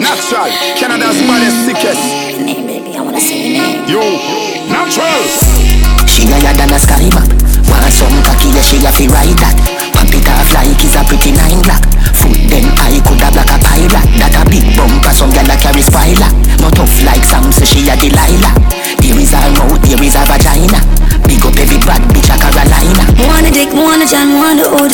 [0.00, 2.04] Natural, Canada's baddest, sickest.
[2.36, 2.96] Your name, baby.
[2.96, 3.88] I wanna say your name.
[3.88, 4.04] Yo,
[4.68, 5.24] natural.
[6.04, 7.28] She higher than a sky map.
[7.72, 9.89] Want some cocky, yeah, she have to ride that.
[10.00, 11.84] Pump it off like it's a pretty nine black.
[12.16, 14.00] Foot then I could have like a pirate.
[14.16, 16.32] That a big bumper, some gyal a carry spoiler.
[16.56, 18.48] Not tough like Sam, so she a Delilah.
[18.96, 20.80] There is her mouth, there is her vagina.
[21.28, 23.04] Big up every bad bitch a Carolina.
[23.28, 24.88] Wanna dick, wanna jam, wanna hood.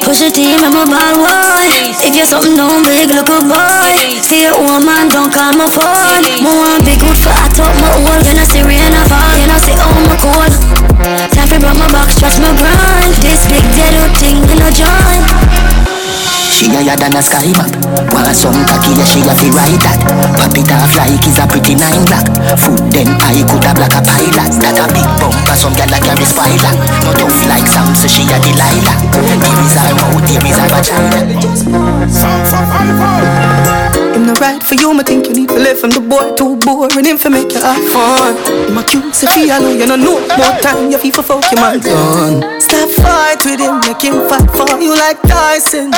[0.00, 1.68] Push a team, I'm a bad boy.
[2.00, 3.92] If you're something down big, look a boy.
[4.24, 6.24] See a woman, don't call my phone.
[6.40, 8.24] More big good for I talk my old.
[8.24, 10.93] You know, see rain or fall, you know, see oh my cold.
[11.04, 13.12] Time for rub my box, stretch my grind.
[13.20, 15.20] This big dead thing, you know, join.
[16.48, 17.68] She higher than a sky map.
[18.08, 20.00] Want some cocky, yeah, she have to ride that.
[20.40, 22.24] Pop it off like it's a pretty nine black.
[22.56, 24.48] Foot then I could have like a pilot.
[24.64, 26.72] That a big bumper, some gyal a carry spoiler.
[27.04, 28.96] Not tough like Sam, so she a Delilah.
[29.12, 31.20] There is her mouth, there is her vagina.
[32.24, 33.63] Him no
[34.44, 37.04] right for you, me think you need to live from the boy too boring.
[37.04, 38.36] Him for make you have fun.
[38.76, 40.90] A cute, say feel alone, you know no more time.
[40.92, 42.60] You for fuck your man done.
[42.60, 45.92] Stop fight with him, make him fight for you like Tyson.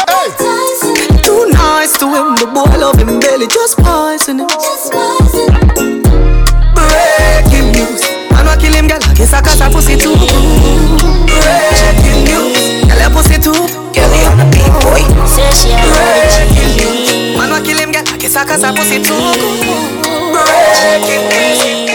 [1.26, 4.50] Too nice to him, the boy love him barely, just poison him.
[6.76, 9.02] Breaking news, man wa kill him, girl.
[9.02, 10.14] I Guess I got a pussy too.
[11.26, 13.58] Breaking news, girl, your pussy too.
[13.90, 15.02] Girl, you on a big boy.
[15.02, 16.55] Man wa kill
[18.36, 18.56] him, girl.
[18.56, 19.06] Guess I got a pussy mm.
[19.06, 19.16] too.
[20.32, 21.86] Breaking.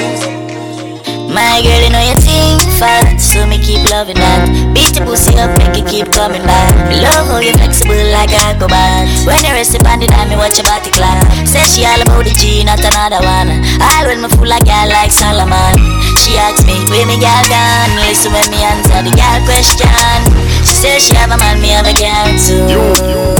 [1.31, 4.51] My girl, you know your thing fat, so me keep loving that.
[4.75, 6.75] Beat the pussy up, make it keep coming back.
[6.89, 9.07] Me love how you flexible like a cobalt.
[9.23, 11.23] When you rest upon the dime, me watch your body clap.
[11.47, 13.63] Say she all about the G, not another one.
[13.79, 15.77] All when me fool like girl like Solomon.
[16.19, 17.91] She asks me, where me girl gone?
[18.03, 20.19] Listen when me answer the girl question.
[20.67, 22.67] She says she have a man, me have a girl too.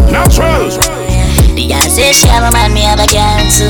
[0.08, 1.01] Natural.
[1.56, 3.68] The girl say she have a man, me have a girl too.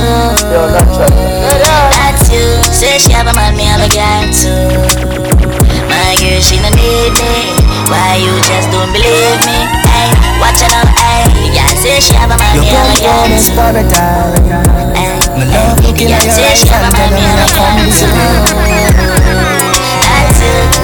[1.97, 2.61] That's you.
[2.69, 4.69] Say she have a man, me have a girl too.
[5.89, 7.57] My girl, she no need me.
[7.89, 9.57] Why you just don't believe me?
[9.89, 11.25] Hey, watch now, hey.
[11.33, 13.57] The girl say she have a man, me have a girl too.
[14.95, 17.49] Hey, My love looking at your say eyes she have a man, telling me have
[17.49, 19.10] a girl too.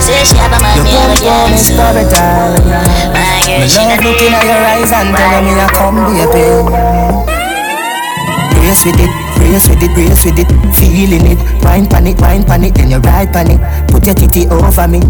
[0.07, 1.75] Say she have a man, me have a pum girl pum is too.
[1.75, 2.63] paradise.
[3.11, 6.47] My girl, she no love looking at your eyes and telling me I come baby.
[8.55, 11.39] Brace with it, brace with it, brace with it, feeling it.
[11.63, 13.59] Wine pan it, wine pan it, then you ride pan it.
[13.91, 15.03] Put your titty over me.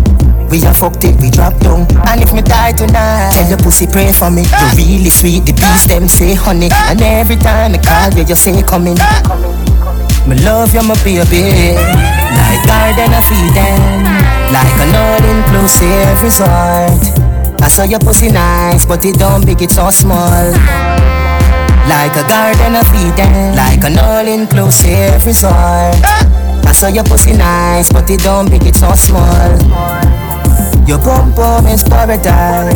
[0.49, 1.85] We a fucked it, we drop down.
[2.09, 4.43] And if me die tonight, tell your pussy pray for me.
[4.49, 6.69] You really sweet, the beast them say honey.
[6.73, 8.97] And every time I call you, you say coming.
[10.27, 11.71] Me love you, my baby.
[12.35, 14.03] Like a garden of Eden,
[14.51, 17.01] like an all-inclusive resort.
[17.61, 20.51] I saw your pussy nice, but it don't big, it's so small.
[21.87, 25.95] Like a garden of Eden, like an all-inclusive resort.
[26.67, 29.47] I saw your pussy nice, but it don't big, it's so small.
[30.85, 32.75] Your pum pum is paradise.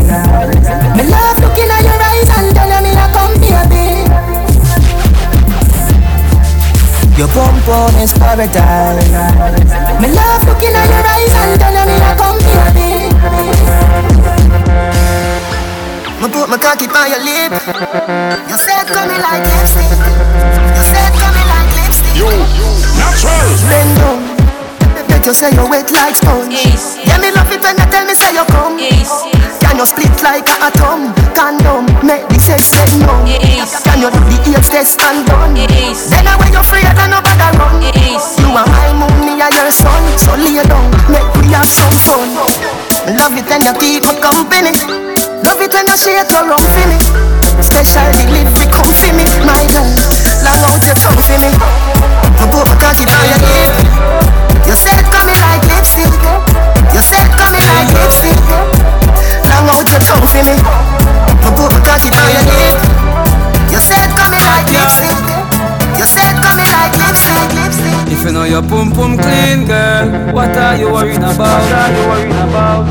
[0.96, 1.81] Me love looking at
[7.16, 9.08] Your pum pum is paradise.
[10.00, 13.12] Me love looking at your eyes and telling me I come baby.
[16.20, 17.52] Me put my cocky by your lip.
[18.48, 19.92] You said coming like lipstick.
[19.92, 22.16] You said coming like lipstick.
[22.16, 22.30] Yo,
[22.96, 23.48] natural.
[23.68, 24.20] Bend down.
[25.08, 26.64] Bet you say you wet like sponge.
[27.04, 28.78] Yeah, me love it when you tell me say you come.
[28.78, 29.51] Can
[29.82, 31.10] you split like a atom?
[31.34, 33.26] Condom, make the sex get numb.
[33.26, 35.58] Can you do the AIDS test and done?
[35.58, 37.82] Then I when you free, then nobody run.
[37.82, 40.06] You are my moon, me are your son.
[40.22, 42.30] So lay down, make we have some fun.
[43.18, 44.70] Love it when you keep me company.
[45.42, 46.98] Love it when you shake your rum for me.
[47.58, 49.90] Special delivery come for me, my girl.
[50.46, 52.21] Long out your tongue for me.
[68.52, 70.34] Your pum pum clean, girl.
[70.36, 71.40] What are you worrying about?
[71.40, 72.84] What are you worrying about?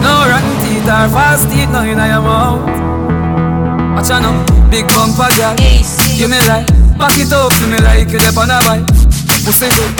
[0.00, 2.64] No rotten teeth or fast teeth, no in your mouth.
[3.92, 4.40] Watch out now,
[4.72, 5.52] big bumper girl.
[6.16, 6.64] Give me like,
[6.96, 8.88] back it up to me like you dep on a bike.
[9.44, 9.92] Pussy good,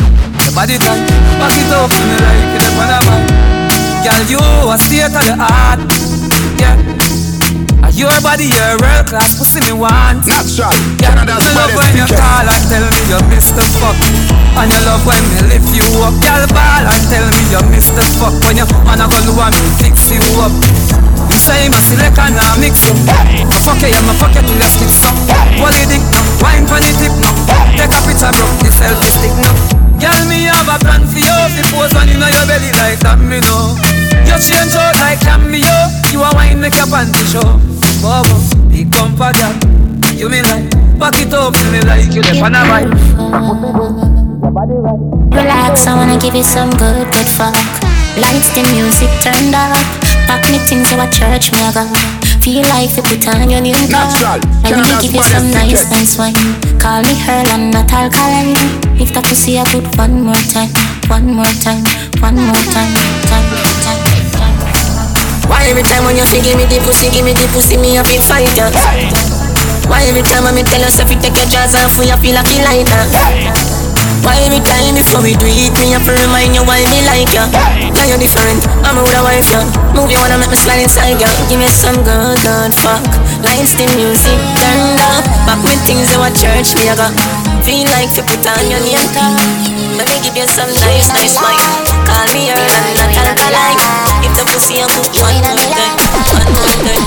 [0.49, 1.05] your body tight.
[1.37, 3.29] Back it up to me like you dep on a bike.
[4.01, 5.81] Girl, you a state of the art.
[6.57, 7.20] Yeah.
[8.01, 10.25] Your body, your world class pussy me want.
[10.25, 10.73] Natural,
[11.05, 11.13] yeah.
[11.13, 13.93] Canada's Me love when you call and tell me you miss the fuck.
[14.57, 16.17] And you love when me lift you up.
[16.25, 18.33] Girl ball and tell me you miss the fuck.
[18.49, 20.49] When you man a go and me fix you up.
[21.29, 22.97] You say me select and I mix you.
[22.97, 25.13] Me fuck you, yeah, me fuck you till you skip so
[25.61, 27.29] What you dick no, wine pon the tip no
[27.77, 29.53] Take a picture bro, the selfie stick no
[30.01, 31.37] Girl me have a plan for you.
[31.53, 33.77] Fi pose one inna your belly like that me know.
[34.25, 35.77] You change out like cameo
[36.09, 37.70] You a wine make your panty show
[38.01, 38.37] Bobo,
[38.69, 39.53] big bumper girl
[40.17, 42.97] You me like, back it up to me like you the pan a vibe
[45.37, 47.55] Relax, I wanna give you some good, good fuck.
[48.19, 49.79] Lights, the music turned up.
[50.27, 51.85] Pack me things to a church, me a go.
[52.43, 54.11] Feel like you put on your new car.
[54.11, 55.93] Natural, I wanna give you some nice, ticket.
[55.93, 56.35] nice wine.
[56.81, 58.57] Call me her and not alkaline.
[58.99, 60.73] If that pussy I put one more time,
[61.07, 61.85] one more time,
[62.19, 62.91] one more time,
[63.29, 63.70] time, time, time.
[65.61, 68.01] Why every time when you say give me the pussy, give me the pussy, me
[68.01, 68.73] a feel fight ya?
[69.93, 72.49] Why every time when me tell yourself you take your jaws off, you feel like
[72.49, 73.13] you like that?
[74.25, 77.29] Why every time before we do it, me have to remind you why me like
[77.37, 77.45] ya?
[77.93, 79.61] Now you're different, I'm a with a wife ya.
[79.93, 81.29] Move you wanna make me slide inside ya?
[81.53, 83.05] Give me some good, good fuck.
[83.45, 85.29] Lights, the music turned up.
[85.45, 87.05] Back me things in a church, me a go.
[87.69, 89.37] Feel like you put on your name tag.
[90.01, 91.61] Let me give you some nice, nice wine.
[92.09, 94.10] Call me her and not alkaline.
[94.25, 95.97] If the pussy I put one more time,
[96.37, 97.05] one more time.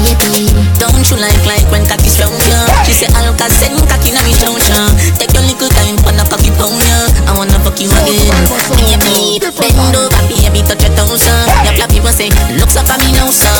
[0.00, 0.48] Baby,
[0.78, 2.60] don't you like like when cocky strong ya?
[2.86, 4.88] She say Alka send cocky na me chow cha.
[5.18, 6.98] Take your little time for the cocky pound ya.
[7.28, 8.32] I wanna fuck you again.
[8.78, 11.36] Baby, bend over, baby, touch your toes ya.
[11.66, 13.50] Your flappy people say looks up at me now sir.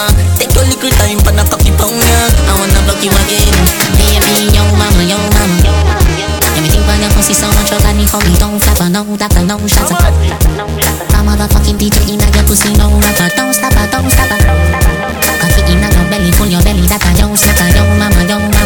[0.40, 2.20] Take your little time for the cocky pound ya.
[2.48, 3.54] I wanna fuck you again.
[4.00, 5.99] Baby, yo mama, yo mama.
[7.00, 8.04] Everything on your pussy so much, you got me.
[8.36, 10.12] Don't flap, no, that, no, shut up.
[11.12, 13.28] My motherfucking DJ in your pussy, no rapper.
[13.36, 14.28] Don't stop, don't stop.
[15.40, 18.59] Cocky your belly, full your belly, that a yo, snapper, yo mama, yo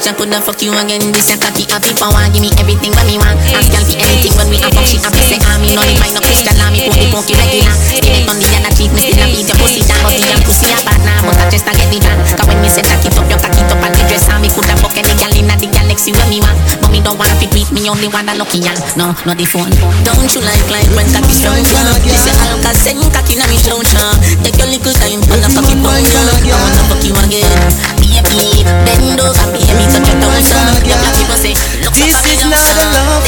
[0.00, 1.12] And I I coulda fuck you again.
[1.12, 3.36] This your cocky happy power, give me everything when me want.
[3.52, 6.00] Ask girl for anything when we a fuck, she happy say ah me no need
[6.00, 7.68] find no law, me put the punky regular.
[7.76, 10.24] Still it on the other cheek, me still a beat your pussy down, but the
[10.24, 12.16] young pussy a bad now, but I just a get the van.
[12.32, 14.40] Cause when me say cock it up, you cock it up and the dress on
[14.40, 16.56] me coulda fuck any girl inna the galaxy when me want.
[16.80, 18.80] But me don't wanna fit with me, only wanna lucky yan.
[18.96, 19.68] No, not the phone.
[20.08, 21.60] Don't you like like when cocky strong?
[21.60, 23.76] She say Alka send cocky na me show
[24.40, 27.52] Take your little time, wanna fuck it down, I wanna fuck you again.
[28.00, 29.89] Baby, bend over, baby,
[32.00, 33.26] This is not a love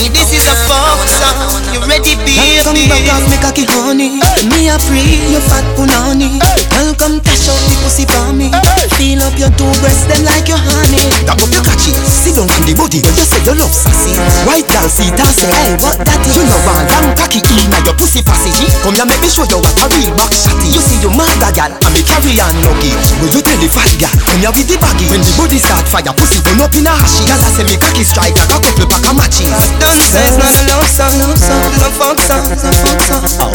[0.00, 1.60] it This is a folk song.
[1.72, 2.60] You ready, baby?
[2.64, 4.20] Come back off me cocky honey.
[4.48, 6.40] Me a free your fat punani.
[6.72, 8.48] Welcome cash out the pussy for me.
[8.96, 11.04] Feel up your two breasts them like your honey.
[11.28, 14.16] Tap up your catchy, sit down on the body when you say you love sassy.
[14.48, 16.36] White girl see say, hey, what that is?
[16.36, 18.58] You know long cocky in your pussy passage.
[18.82, 20.70] Come here, make me show you what a real back shotty.
[20.70, 23.08] You see you mother girl, and me carry on luggage.
[23.22, 25.06] When you tell the fat girl, come here with the baggy.
[25.10, 27.24] When the body start fire, pussy burn up in a hashy.
[27.28, 29.50] Girl, I say me cocky strike like a couple pack of matches.
[29.78, 31.62] Don't say it's not a love song, love song.
[31.70, 33.24] It's a folk song, it's a folk song.
[33.40, 33.52] Oh,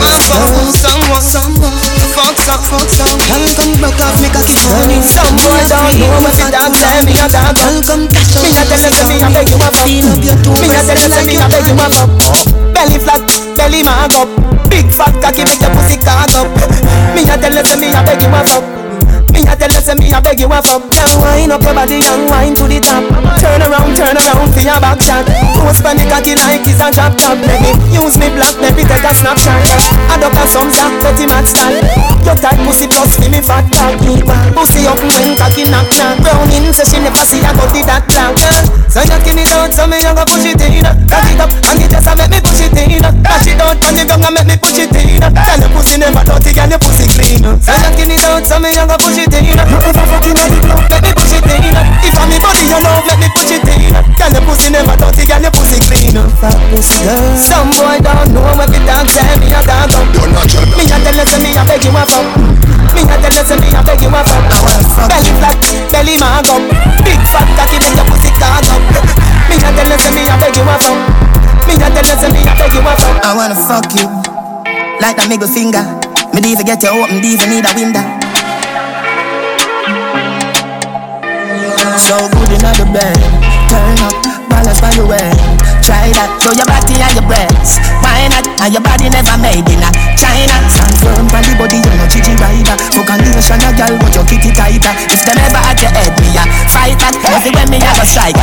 [0.00, 1.74] My folk, someone, someone.
[1.74, 3.16] A folk song, folk song.
[3.28, 4.98] Girl, come back off me cocky honey.
[5.04, 7.54] Some boy don't know me fi dog say me a dog.
[7.58, 8.42] Girl, come cash out.
[8.44, 9.86] Me a tell you say me a beg you a fuck.
[9.86, 12.10] Feel up your two Me a tell you say me a beg you a fuck.
[12.88, 13.20] Belly flat,
[13.54, 14.28] belly mag up.
[14.70, 16.48] Big fat cocky make your pussy cock up.
[17.14, 18.87] Me a tell you say me a beg you a fuck.
[19.38, 20.82] Me a tell you say me a beg you a fuck.
[20.90, 23.06] Girl wind up your body and wind to the top.
[23.38, 25.30] Turn around, turn around for your back shot.
[25.62, 27.38] Post on the cocky like it's a drop top.
[27.38, 29.62] Let me use me black, let me take a snapshot.
[30.18, 31.78] Up a some zack, petty match style
[32.26, 36.18] Your tight pussy plus me me fat cock Pussy up when cocky knock knock.
[36.20, 39.70] Brown in say she never see a to that clock girl So skin it out
[39.70, 40.82] so me a go push it in.
[41.06, 42.98] Cock it up and it just a make me push it in.
[43.22, 45.22] Dash it out on the ground and make me push it in.
[45.22, 47.46] Tell your pussy never dirty, girl your pussy clean.
[47.62, 49.58] So skin it out so me a go push it in.
[49.58, 51.74] You ever fucking on the club, make me push it in.
[52.04, 53.92] If I'm me body you love, let me push it in.
[54.16, 56.16] Girl your pussy never dirty, girl your pussy clean.
[56.40, 57.36] Fat pussy girl.
[57.36, 60.66] Some boy don't know what the dog say me a dog up You're natural.
[60.76, 62.26] Me a tell you say me a beg you a fuck.
[62.94, 64.44] Me a tell you say me a beg you a fuck.
[65.08, 65.56] Belly flat,
[65.92, 66.62] belly mag up
[67.04, 68.82] Big fat cocky make your pussy cock up.
[69.48, 70.98] Me a tell you say me a beg you a fuck.
[71.66, 73.16] Me a tell you say me a beg you a fuck.
[73.24, 74.06] I wanna fuck you.
[75.00, 75.84] Like that middle finger.
[76.34, 78.17] Me even get you open, even need a window.
[81.98, 83.20] So good in the bed.
[83.68, 84.14] Turn up,
[84.48, 85.28] balance by the way.
[85.84, 87.80] Try that, show your body and your breasts.
[88.00, 88.44] Why not?
[88.64, 90.56] And your body never made in a China.
[90.68, 92.76] Stand firm on the body, you're not chichi rider.
[92.92, 94.92] Fuck a nation, a girl, but your kitty tighter.
[95.10, 97.16] If them ever at your head, me a fight that.
[97.28, 98.36] Everywhere me have a strike.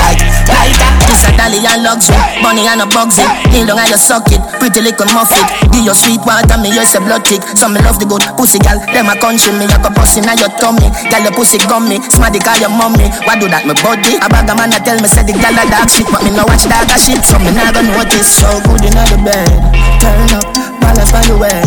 [1.56, 3.24] A dolly and luxury, money and a bugsy.
[3.48, 5.40] Kneel down and you suck it, pretty little muffin.
[5.72, 7.40] Give your sweet water, me you say blood tick.
[7.56, 8.76] Some me love the good pussy, gal.
[8.92, 10.92] Them a country, me a go bust inna your tummy.
[11.08, 13.08] Gal your pussy gummy, smarty call your mommy.
[13.24, 14.20] Why do that, me body?
[14.20, 16.36] A bag of man a tell me say the gal a dog shit, but me
[16.36, 18.36] no watch dog a shit, so me nah go notice.
[18.36, 19.48] So good inna the bed,
[20.04, 20.44] turn up,
[20.86, 21.58] balance by the way.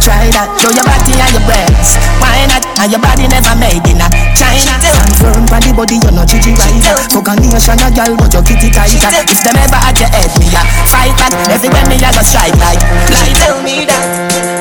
[0.00, 1.94] Try that, show your body and your breasts.
[2.18, 2.64] Why not?
[2.82, 4.74] And your body never made in a China.
[4.80, 6.96] Stand firm on the body, you're not chichi rider.
[7.12, 9.12] Fuck a nation, a gal, but your kitty tighter.
[9.28, 11.30] If them ever at your head, me a fight that.
[11.52, 12.80] Everywhere me a go strike like
[13.12, 13.36] light.
[13.38, 14.02] tell me that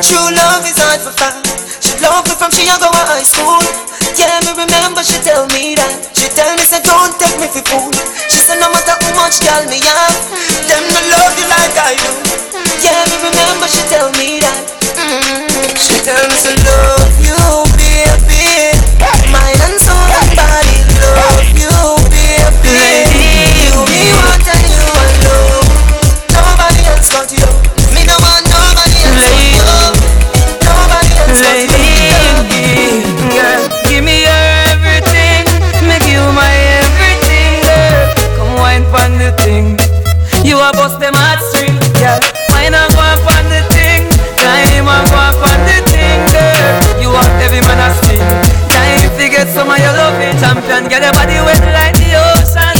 [0.06, 1.42] true love is hard for find.
[1.82, 3.64] She love me from she a go to high school.
[4.20, 5.90] Yeah, me remember she tell me that.
[6.14, 7.90] She tell me say don't take me for fool.
[8.30, 10.14] She said no matter how much girl me have,
[10.70, 11.48] them no love you
[15.82, 17.41] She tell me say love you,
[50.42, 50.90] champion.
[50.90, 52.74] Get your body wet like the ocean.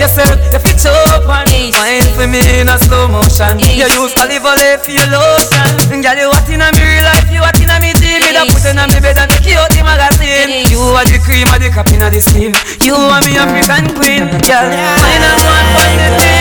[0.00, 1.44] Yourself, you fit open.
[1.76, 3.60] Wine for me in a slow motion.
[3.60, 6.00] You use olive oil for your lotion.
[6.00, 8.24] Girl, you hot in a me real life, you hot in a me team.
[8.24, 10.64] Me da put in a me bed and take you out the magazine.
[10.72, 12.56] You are the cream of the cup in the steam.
[12.80, 14.66] You are me African queen, girl.
[14.72, 16.35] Wine and go on for the thing.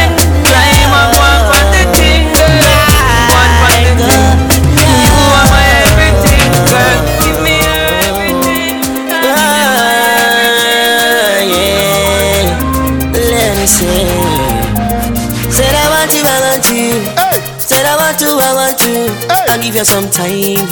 [19.56, 20.68] I'll give you some time,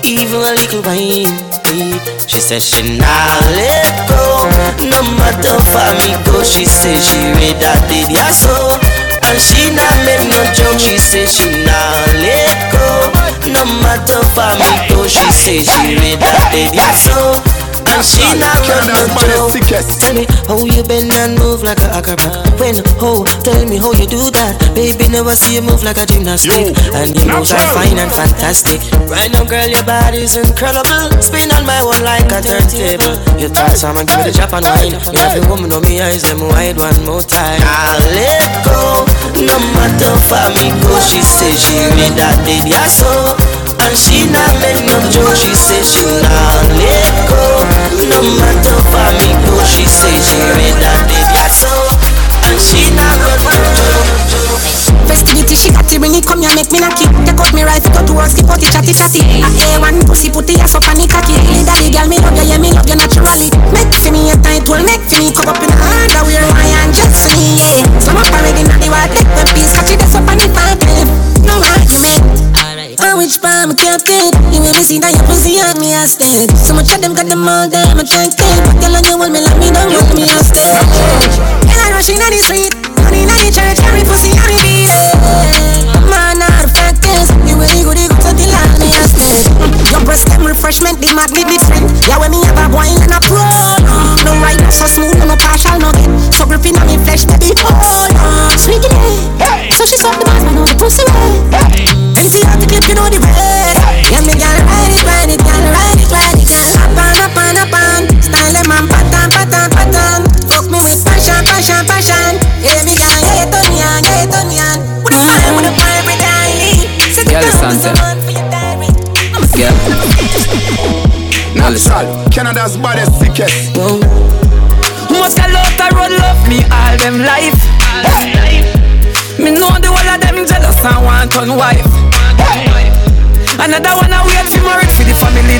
[0.00, 1.28] even a little wine.
[2.24, 4.48] She said she not let go,
[4.80, 6.40] no matter for me go.
[6.42, 8.80] She said she read that did ya so,
[9.28, 10.80] and she not make no joke.
[10.80, 13.12] She said she not let go,
[13.52, 15.04] no matter for me go.
[15.04, 17.67] She said she read that did ya so.
[17.88, 19.56] And she not run no joke.
[20.00, 22.36] Tell me how you bend and move like a acrobat.
[22.60, 24.56] When, how, tell me how you do that.
[24.74, 28.80] Baby, never see you move like a gymnastic And your moves are fine and fantastic.
[29.08, 31.10] Right now, girl, your body's incredible.
[31.22, 33.16] Spin on my one like a turntable.
[33.40, 34.92] You talk some and give me the chop and wine.
[35.12, 37.60] You have a woman on me eyes, them wide one more time.
[37.64, 39.06] I'll let go.
[39.38, 40.98] No matter for me go.
[41.00, 43.08] She say she read that did ya so
[43.84, 47.44] and she not make no joke, she say she not let go
[48.10, 51.70] No matter for me go, she say she read that did ya so
[52.50, 53.70] And she not got no
[54.26, 57.08] joke Festivity, she got it, bring it, come here, make me knock it.
[57.24, 59.24] Take out me rifle, go to work, skip out the chatty chatty.
[59.40, 59.48] A
[59.80, 61.32] A1 pussy, put ass up on the cocky.
[61.32, 63.48] Hey, daddy, girl, me love you, yeah, me love you naturally.
[63.72, 66.92] Make for me a tight will make for me Cup up in the underwear, Ryan
[66.92, 67.88] Jackson, yeah.
[68.04, 70.48] Slam up already, now the white, take the piece Catch it, that's up on the
[70.52, 70.76] five,
[71.40, 72.47] no argument
[73.00, 74.32] I which my captain.
[74.52, 76.50] You make me see that your pussy on me a stand.
[76.58, 78.77] So much of them got them all damn attractive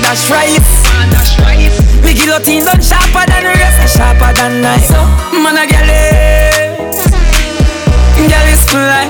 [0.09, 0.57] that's right.
[2.03, 4.87] Me guillotine done sharper than the rest, sharper than knife.
[4.89, 5.05] So,
[5.37, 7.13] Man a gal is,
[8.25, 9.05] gal is fly.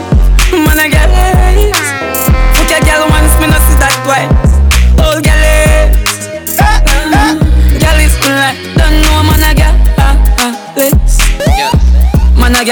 [0.50, 1.78] Man a is.
[2.58, 4.26] Fuck a gal once, me no see that twice.
[4.98, 6.26] Old gal is,
[7.78, 8.58] gal is fly.
[8.74, 9.74] Don't know man a gal.
[9.98, 10.68] ah, ah.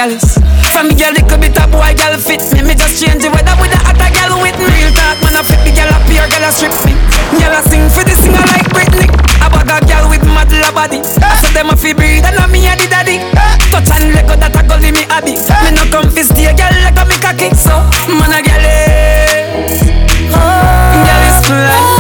[0.07, 0.36] chalice.
[0.77, 2.61] From me a little bit of boy, girl fit me.
[2.61, 4.69] Me just change the weather with a hotter girl with me.
[4.69, 6.93] Real talk, man, I fit the girl up here, girl a strip me.
[7.41, 9.09] Girl a sing for the singer like Britney.
[9.41, 11.01] I bag a girl with mad body.
[11.01, 13.25] I said them a fi breathe and I me a the daddy.
[13.73, 15.41] Touch and let go that a go me hobby.
[15.65, 17.49] Me no come fi stay, girl like a me cocky.
[17.57, 17.73] So
[18.13, 19.49] man a girl, eh.
[20.29, 21.96] girl is fly.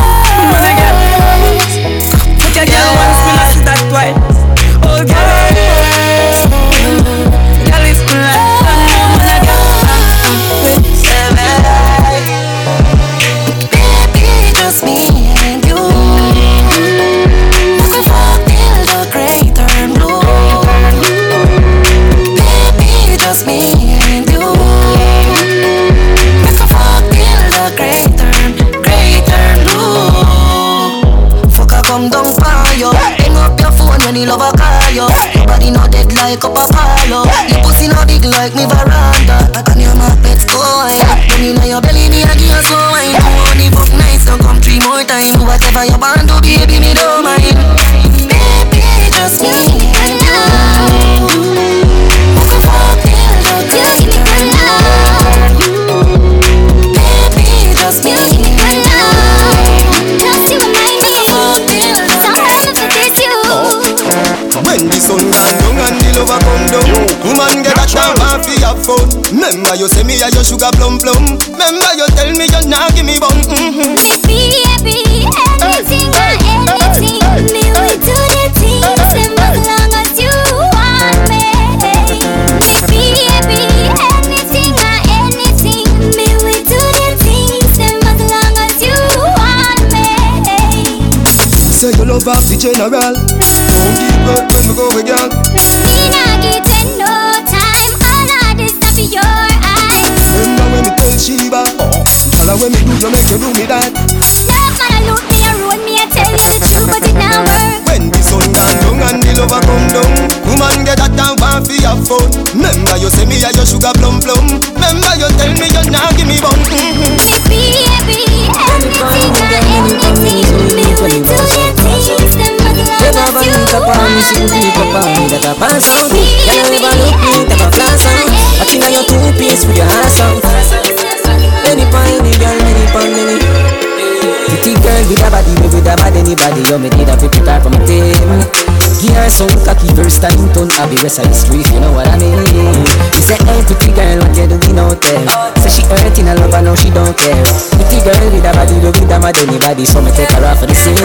[136.57, 138.76] Anybody You me need a put her from a team.
[139.16, 142.20] Her some cocky first time turn I be West Side Street, you know what I
[142.20, 142.36] mean?
[142.36, 145.24] You say, hey pretty girl, what you doing out there?
[145.64, 147.44] Say she hurting a lover, now she don't care.
[147.72, 150.61] Pretty girl with a body, me with a mad anybody So me take her off
[150.61, 151.00] for the same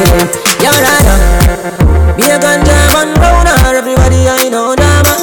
[0.60, 5.16] You're right Be a ganja man round her, everybody I know drama.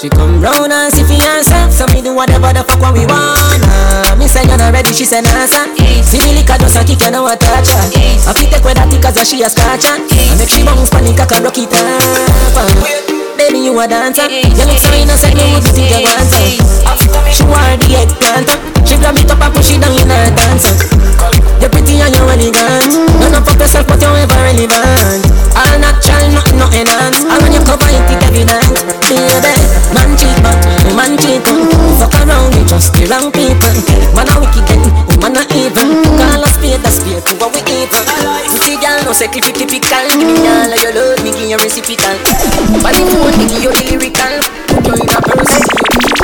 [0.00, 3.06] She come round and see for herself So me do whatever the fuck what we
[3.06, 5.74] Me say you're not ready, she say nah son
[6.06, 7.90] See the liquor just a kick, you know what touch her.
[8.26, 9.98] I fit take with that tick as she a scratch her.
[9.98, 13.09] I make she bounce panic, I can rock it up
[13.40, 14.28] Baby you a dancer.
[14.28, 16.60] You look so innocent, you would think you want some
[17.32, 18.52] She wore the eggplant
[18.84, 20.76] She grab it up and push it down in her dancer.
[21.56, 22.92] You're pretty and you're elegant.
[23.16, 25.24] None of fuck yourself but you're ever relevant.
[25.56, 28.76] All natural, nothing, no enhance And when you cover it, it evident.
[29.08, 29.56] Baby,
[29.96, 30.60] man cheat but
[30.92, 31.40] man cheat
[31.96, 33.72] Fuck around with just the wrong people.
[34.12, 34.84] Man a wicked
[35.16, 35.88] woman a evil.
[36.20, 38.04] Call a spade a spade to what we evil?
[38.50, 41.58] Pretty girl no say clippy typical Give me all of your love, me give you
[41.62, 42.18] reciprocal
[42.82, 44.34] Body phone, me give you the lyrical
[44.70, 45.20] Put you in a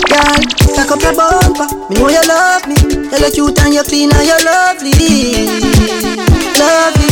[0.07, 0.41] Girl,
[0.77, 1.67] back up your bumper.
[1.91, 2.77] Me know you love me.
[3.11, 5.47] You look cute and you clean and you lovely.
[6.57, 7.09] Lovely.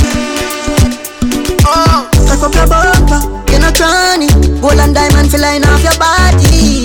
[1.67, 3.21] Oh, back up your bumper.
[3.51, 4.29] You're not cranny.
[4.61, 6.84] Gold and diamond feel line off your body.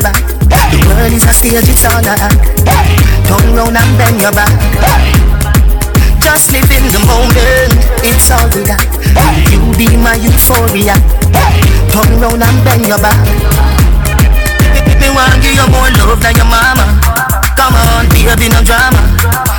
[0.00, 0.12] A.
[0.72, 2.16] The world is a stage, it's all a.
[3.28, 4.48] Turn round and bend your back.
[6.16, 8.80] Just live in the moment, it's all we got.
[9.52, 10.96] You be my euphoria.
[11.92, 13.20] Turn round and bend your back.
[14.96, 16.88] Me want give you more love than your mama.
[17.52, 19.02] Come on, baby, no drama.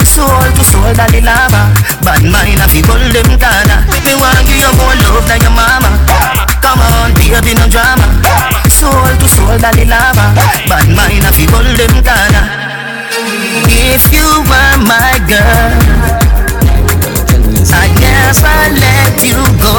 [0.02, 1.70] Soul to soul, daddy lava.
[2.02, 3.80] Bad mind, I feel them corner.
[4.02, 5.94] Me want give you more love than your mama.
[6.58, 8.63] Come on, baby, no drama.
[8.84, 10.36] Soul to soul, daddy lava.
[10.68, 11.48] Bad mind, I feel
[11.80, 12.46] them corner.
[13.72, 15.72] If you were my girl.
[17.80, 19.72] I'd never let you go.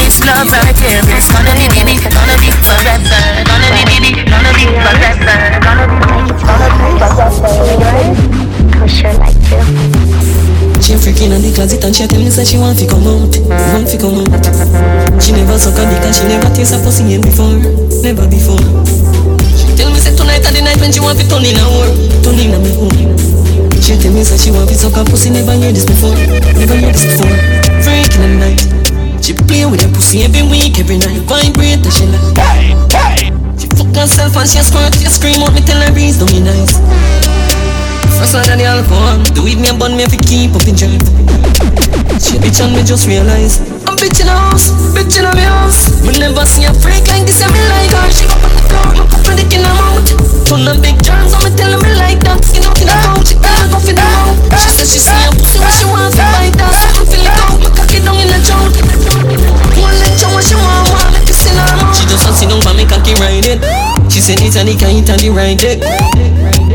[0.00, 4.48] This love right here is gonna be baby, gonna be forever, gonna be baby, gonna
[4.56, 6.00] be forever, gonna be,
[6.40, 7.84] gonna be forever.
[8.80, 9.83] Cause sure like you.
[10.94, 13.34] She freaking on the closet and she tell me say she want to come out,
[13.74, 14.30] want to come out.
[15.18, 17.58] She never suck a dick and she never taste a pussy in before,
[17.98, 18.62] never before.
[19.58, 21.66] She tell me say tonight are the night when she want to turn in a
[21.66, 21.90] whore,
[22.22, 22.94] turn in a me home.
[23.82, 26.14] She tell me say she want to suck a pussy, never hear this before,
[26.62, 27.34] never hear this before.
[27.82, 28.62] Freaking at night,
[29.18, 31.26] she play with her pussy every week, every night.
[31.26, 33.34] Vibrate and she like.
[33.58, 36.38] She fuck herself and she squirt, she scream out me tell her reason, don't be
[36.54, 36.78] eyes.
[38.18, 40.76] First one of the alcohol, the weed me a bun me if keep up in
[40.76, 41.00] drive.
[42.20, 45.44] She a bitch and me just realize I'm bitch in the house, bitch in the
[45.44, 45.90] house.
[46.04, 48.06] Me never see a freak like this and me like her.
[48.12, 50.06] She go on the floor, me my dick in her mouth.
[50.46, 52.40] Turn them big germs on me, me like that.
[52.44, 54.36] Skin out in the couch, she me go for the mouth.
[54.62, 56.72] She said she see a pussy when she want to bite that.
[56.72, 58.78] So me feel it out, me cock it down in the choke.
[59.80, 61.96] One leg chow when she want, want me kiss in her mouth.
[61.96, 63.58] She just want sit down for me cocky ride it.
[64.12, 65.82] She said it's a dick and it a the right dick.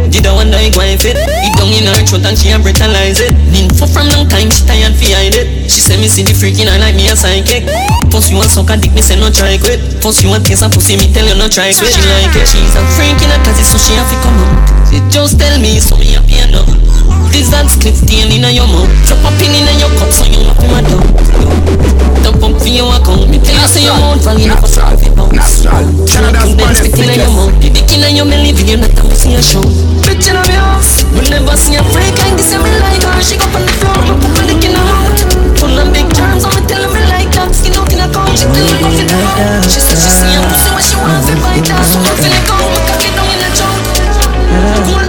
[0.09, 3.21] Did I wonder if I fit It down in her throat and she a brutalize
[3.21, 3.33] it.
[3.77, 5.69] For from long time, she tired fi hide it.
[5.69, 7.69] She say me see the freak in like me a psychic.
[8.09, 9.79] First you want suck a dick, me say no try quit.
[10.01, 11.93] First you want taste a pussy, me tell you no try quit.
[11.93, 14.89] She like it, she's a freak in her closet so she have to come out
[14.89, 16.98] She just tell me so me happy enough
[17.31, 18.89] This dance clip stain in your mouth.
[19.05, 21.05] Drop a pin in your cup so you want my dog.
[22.25, 23.29] Dump up for your account.
[23.29, 25.63] Me tell you say your mouth value for solve it bounce
[26.09, 27.55] Canada's baddest spit in your mouth.
[27.61, 29.63] The dick in your belly, you not a pussy a show.
[30.03, 33.21] Bitch in my house We never see a freak like this and me like her.
[33.21, 35.15] She go on the floor, me put my dick in her mouth
[35.55, 37.53] Turn them big germs on me, tell me like that.
[37.53, 40.33] Skin out in a couch, she tell me go fit mouth She said she see
[40.33, 43.03] a pussy when she want to bite that So I feel it go, me cock
[43.05, 45.08] it down in the choke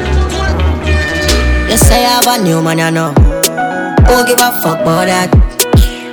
[1.71, 3.14] You say I have a new man, you know.
[4.11, 5.31] Who give a fuck about that?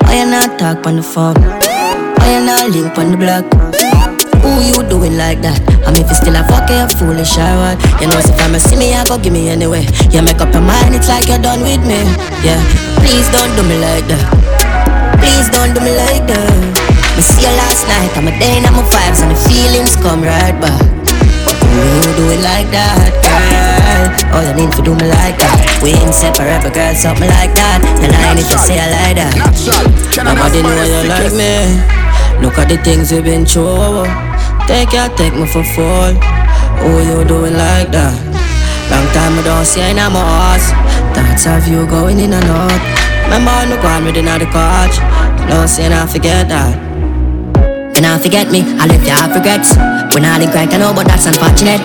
[0.05, 1.33] Why you not talk on the phone?
[1.33, 3.49] Why you not link on the block?
[4.45, 5.57] Who you doing like that?
[5.81, 7.81] I mean, if you still a fuck, you foolish or what?
[7.97, 9.81] You know, if I'm see me, I go give me anyway.
[10.13, 12.05] You make up your mind, it's like you're done with me.
[12.45, 12.61] Yeah,
[13.01, 14.29] please don't do me like that.
[15.17, 16.53] Please don't do me like that.
[17.17, 20.21] Me see you last night, I'm a day in my vibes and the feelings come
[20.21, 20.96] right back.
[21.77, 23.77] You do it like that, girl?
[24.33, 25.57] Oh, you need to do me like that.
[25.83, 27.79] We but girl, something like that.
[28.01, 29.33] The line if you say I like that.
[30.23, 31.77] Nobody know you like me.
[32.41, 34.05] Look at the things we've been through.
[34.65, 36.13] Take ya, take me for fool.
[36.81, 38.13] Oh, you doing like that?
[38.89, 40.71] Long time I don't see you in my house.
[41.13, 42.81] Thoughts of you going in and out.
[43.25, 44.97] Remember, no go on with another couch.
[45.49, 46.86] No say I forget that.
[47.97, 48.61] Can I forget me?
[48.61, 49.75] I left you have regrets.
[50.13, 51.81] When I didn't cry, I know, but that's unfortunate.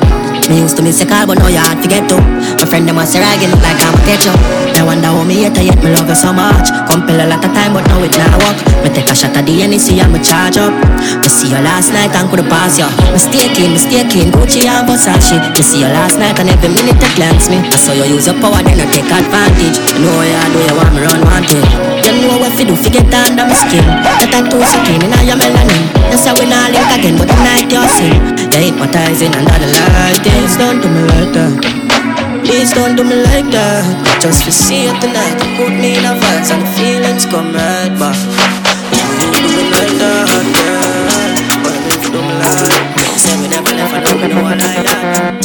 [0.47, 2.21] Me used to miss a call, but now you hard forget to.
[2.61, 4.62] My friend them was say I look like I'm a.
[4.83, 6.67] Now wonder how me hate her, yet me love her so much.
[6.91, 8.59] Compel a lot of time, but now it not work.
[8.83, 10.75] Me take a shot at the NEC and me charge up.
[11.23, 12.91] Me see you last night and coulda pass you.
[13.15, 15.39] Me stay clean, me stay clean, Gucci and Versace.
[15.39, 17.63] Me see you last night and every minute it glance me.
[17.63, 19.79] I saw you use your power, then I take advantage.
[19.95, 21.63] You know you do you want me run wanted.
[22.03, 23.87] You know what fi do fi get under my skin.
[23.87, 25.95] The tattoo so clean in your melanin.
[26.11, 28.19] You say we not link again, but the night you sin.
[28.51, 30.19] You hypnotizing under the light.
[30.27, 31.82] Please don't do me like that.
[32.53, 33.81] Please don't do me like that.
[34.21, 37.89] Just to see it tonight, put me in a vibes and the feelings come right
[37.97, 38.13] back.
[38.93, 41.33] You do me like that, girl.
[41.65, 44.85] But if you do me like that, say we never I know we know like
[44.85, 45.41] that.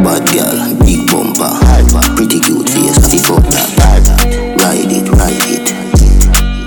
[0.00, 0.56] Bad girl,
[0.88, 1.52] big bumper.
[2.16, 3.76] Pretty cute face, happy fuck that.
[4.56, 5.68] Ride it, ride it.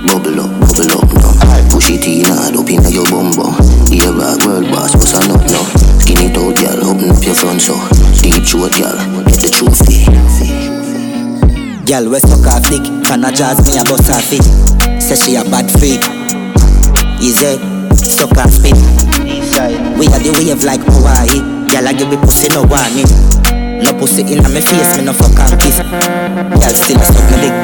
[0.05, 1.33] Bubble up, bubble up now.
[1.73, 3.57] Push it in hard up inna your bum bum.
[3.89, 5.17] Yeah, bag world boss, what's
[7.03, 7.75] out, open up your front so.
[8.21, 8.95] Deep throat, girl,
[9.25, 10.05] get the trophy.
[10.07, 10.63] Eh?
[11.85, 14.43] Girl, we suck her dick, can I jazz me a bust her feet?
[15.01, 16.03] Say she a bad freak.
[17.19, 17.59] Easy,
[17.95, 18.77] suck her spit.
[19.97, 21.43] We are the wave like Hawaii.
[21.69, 23.07] Girl, I give me pussy no warning.
[23.83, 25.79] No pussy in my face, me no fuck and kiss.
[25.79, 27.55] Girl, still a suck me dick.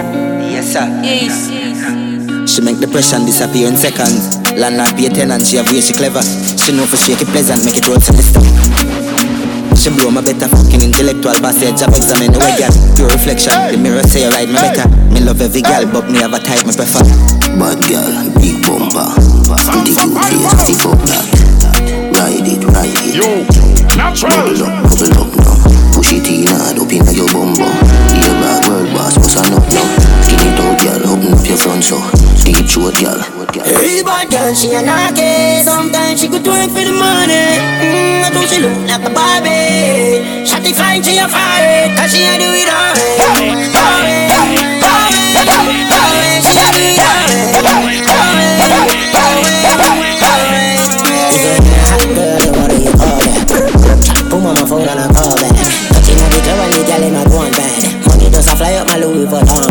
[0.52, 0.86] Yes sir.
[1.04, 2.50] Yes, yes.
[2.50, 4.38] She make depression disappear in seconds.
[4.58, 6.22] Landlord pay tenant, she have way she clever.
[6.22, 8.89] She know for shake it pleasant, make it roll to the stop.
[9.80, 12.68] She blow my better fucking intellectual passage I've examined the way girl.
[13.00, 14.92] Pure reflection The mirror say you ride me better.
[15.16, 17.00] Me love every girl But me have a type me prefer.
[17.56, 18.12] Bad girl,
[18.44, 19.08] big bumper.
[19.72, 21.24] Pretty cute face, pretty fuck that.
[22.12, 23.24] Ride it, ride it.
[23.24, 23.48] Yo,
[23.96, 24.52] natural.
[24.52, 25.56] Bubble up, bubble up now
[25.96, 28.09] Push it in hard up inna your bumbo Here
[30.84, 32.00] girl, open up your front so
[32.44, 33.20] Deep throat girl.
[33.64, 37.60] Hey, bad girl, she a knocky Sometimes she could work for the money.
[37.84, 40.48] Mm, I do she look like a Barbie.
[40.48, 43.76] Shotty fine, she a fire Cause she a do it alright She a do it
[43.76, 44.20] alright
[51.30, 51.46] If
[53.52, 54.00] you're a girl,
[54.30, 55.56] call on phone I back.
[55.92, 58.74] Touching on the club and the girl in my one bad Money does a fly
[58.76, 59.69] up my Louis Vuitton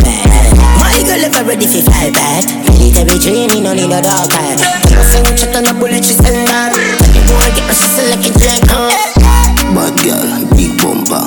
[1.49, 5.57] ready for fly back Military training, no need a dog tag When I sing shit
[5.57, 8.69] on the bullet, she send back Tell the boy get my sister like a drink,
[8.69, 8.93] huh?
[9.73, 11.25] Bad girl, big bumper.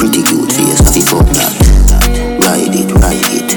[0.00, 1.52] Pretty cute face, happy fuck that.
[2.44, 3.48] Ride it, ride it.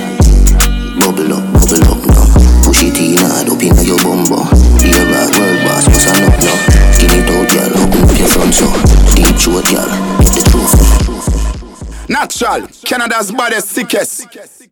[0.99, 2.27] Bubble up, bubble up now
[2.63, 4.43] Push it in hard up inna your bumbo
[4.79, 6.57] Here bad world boss, what's a nut now
[6.95, 8.67] Skin it out girl, open up your front so
[9.15, 12.09] Deep throat girl, get the truth.
[12.09, 14.62] Natural, Canada's baddest sickest.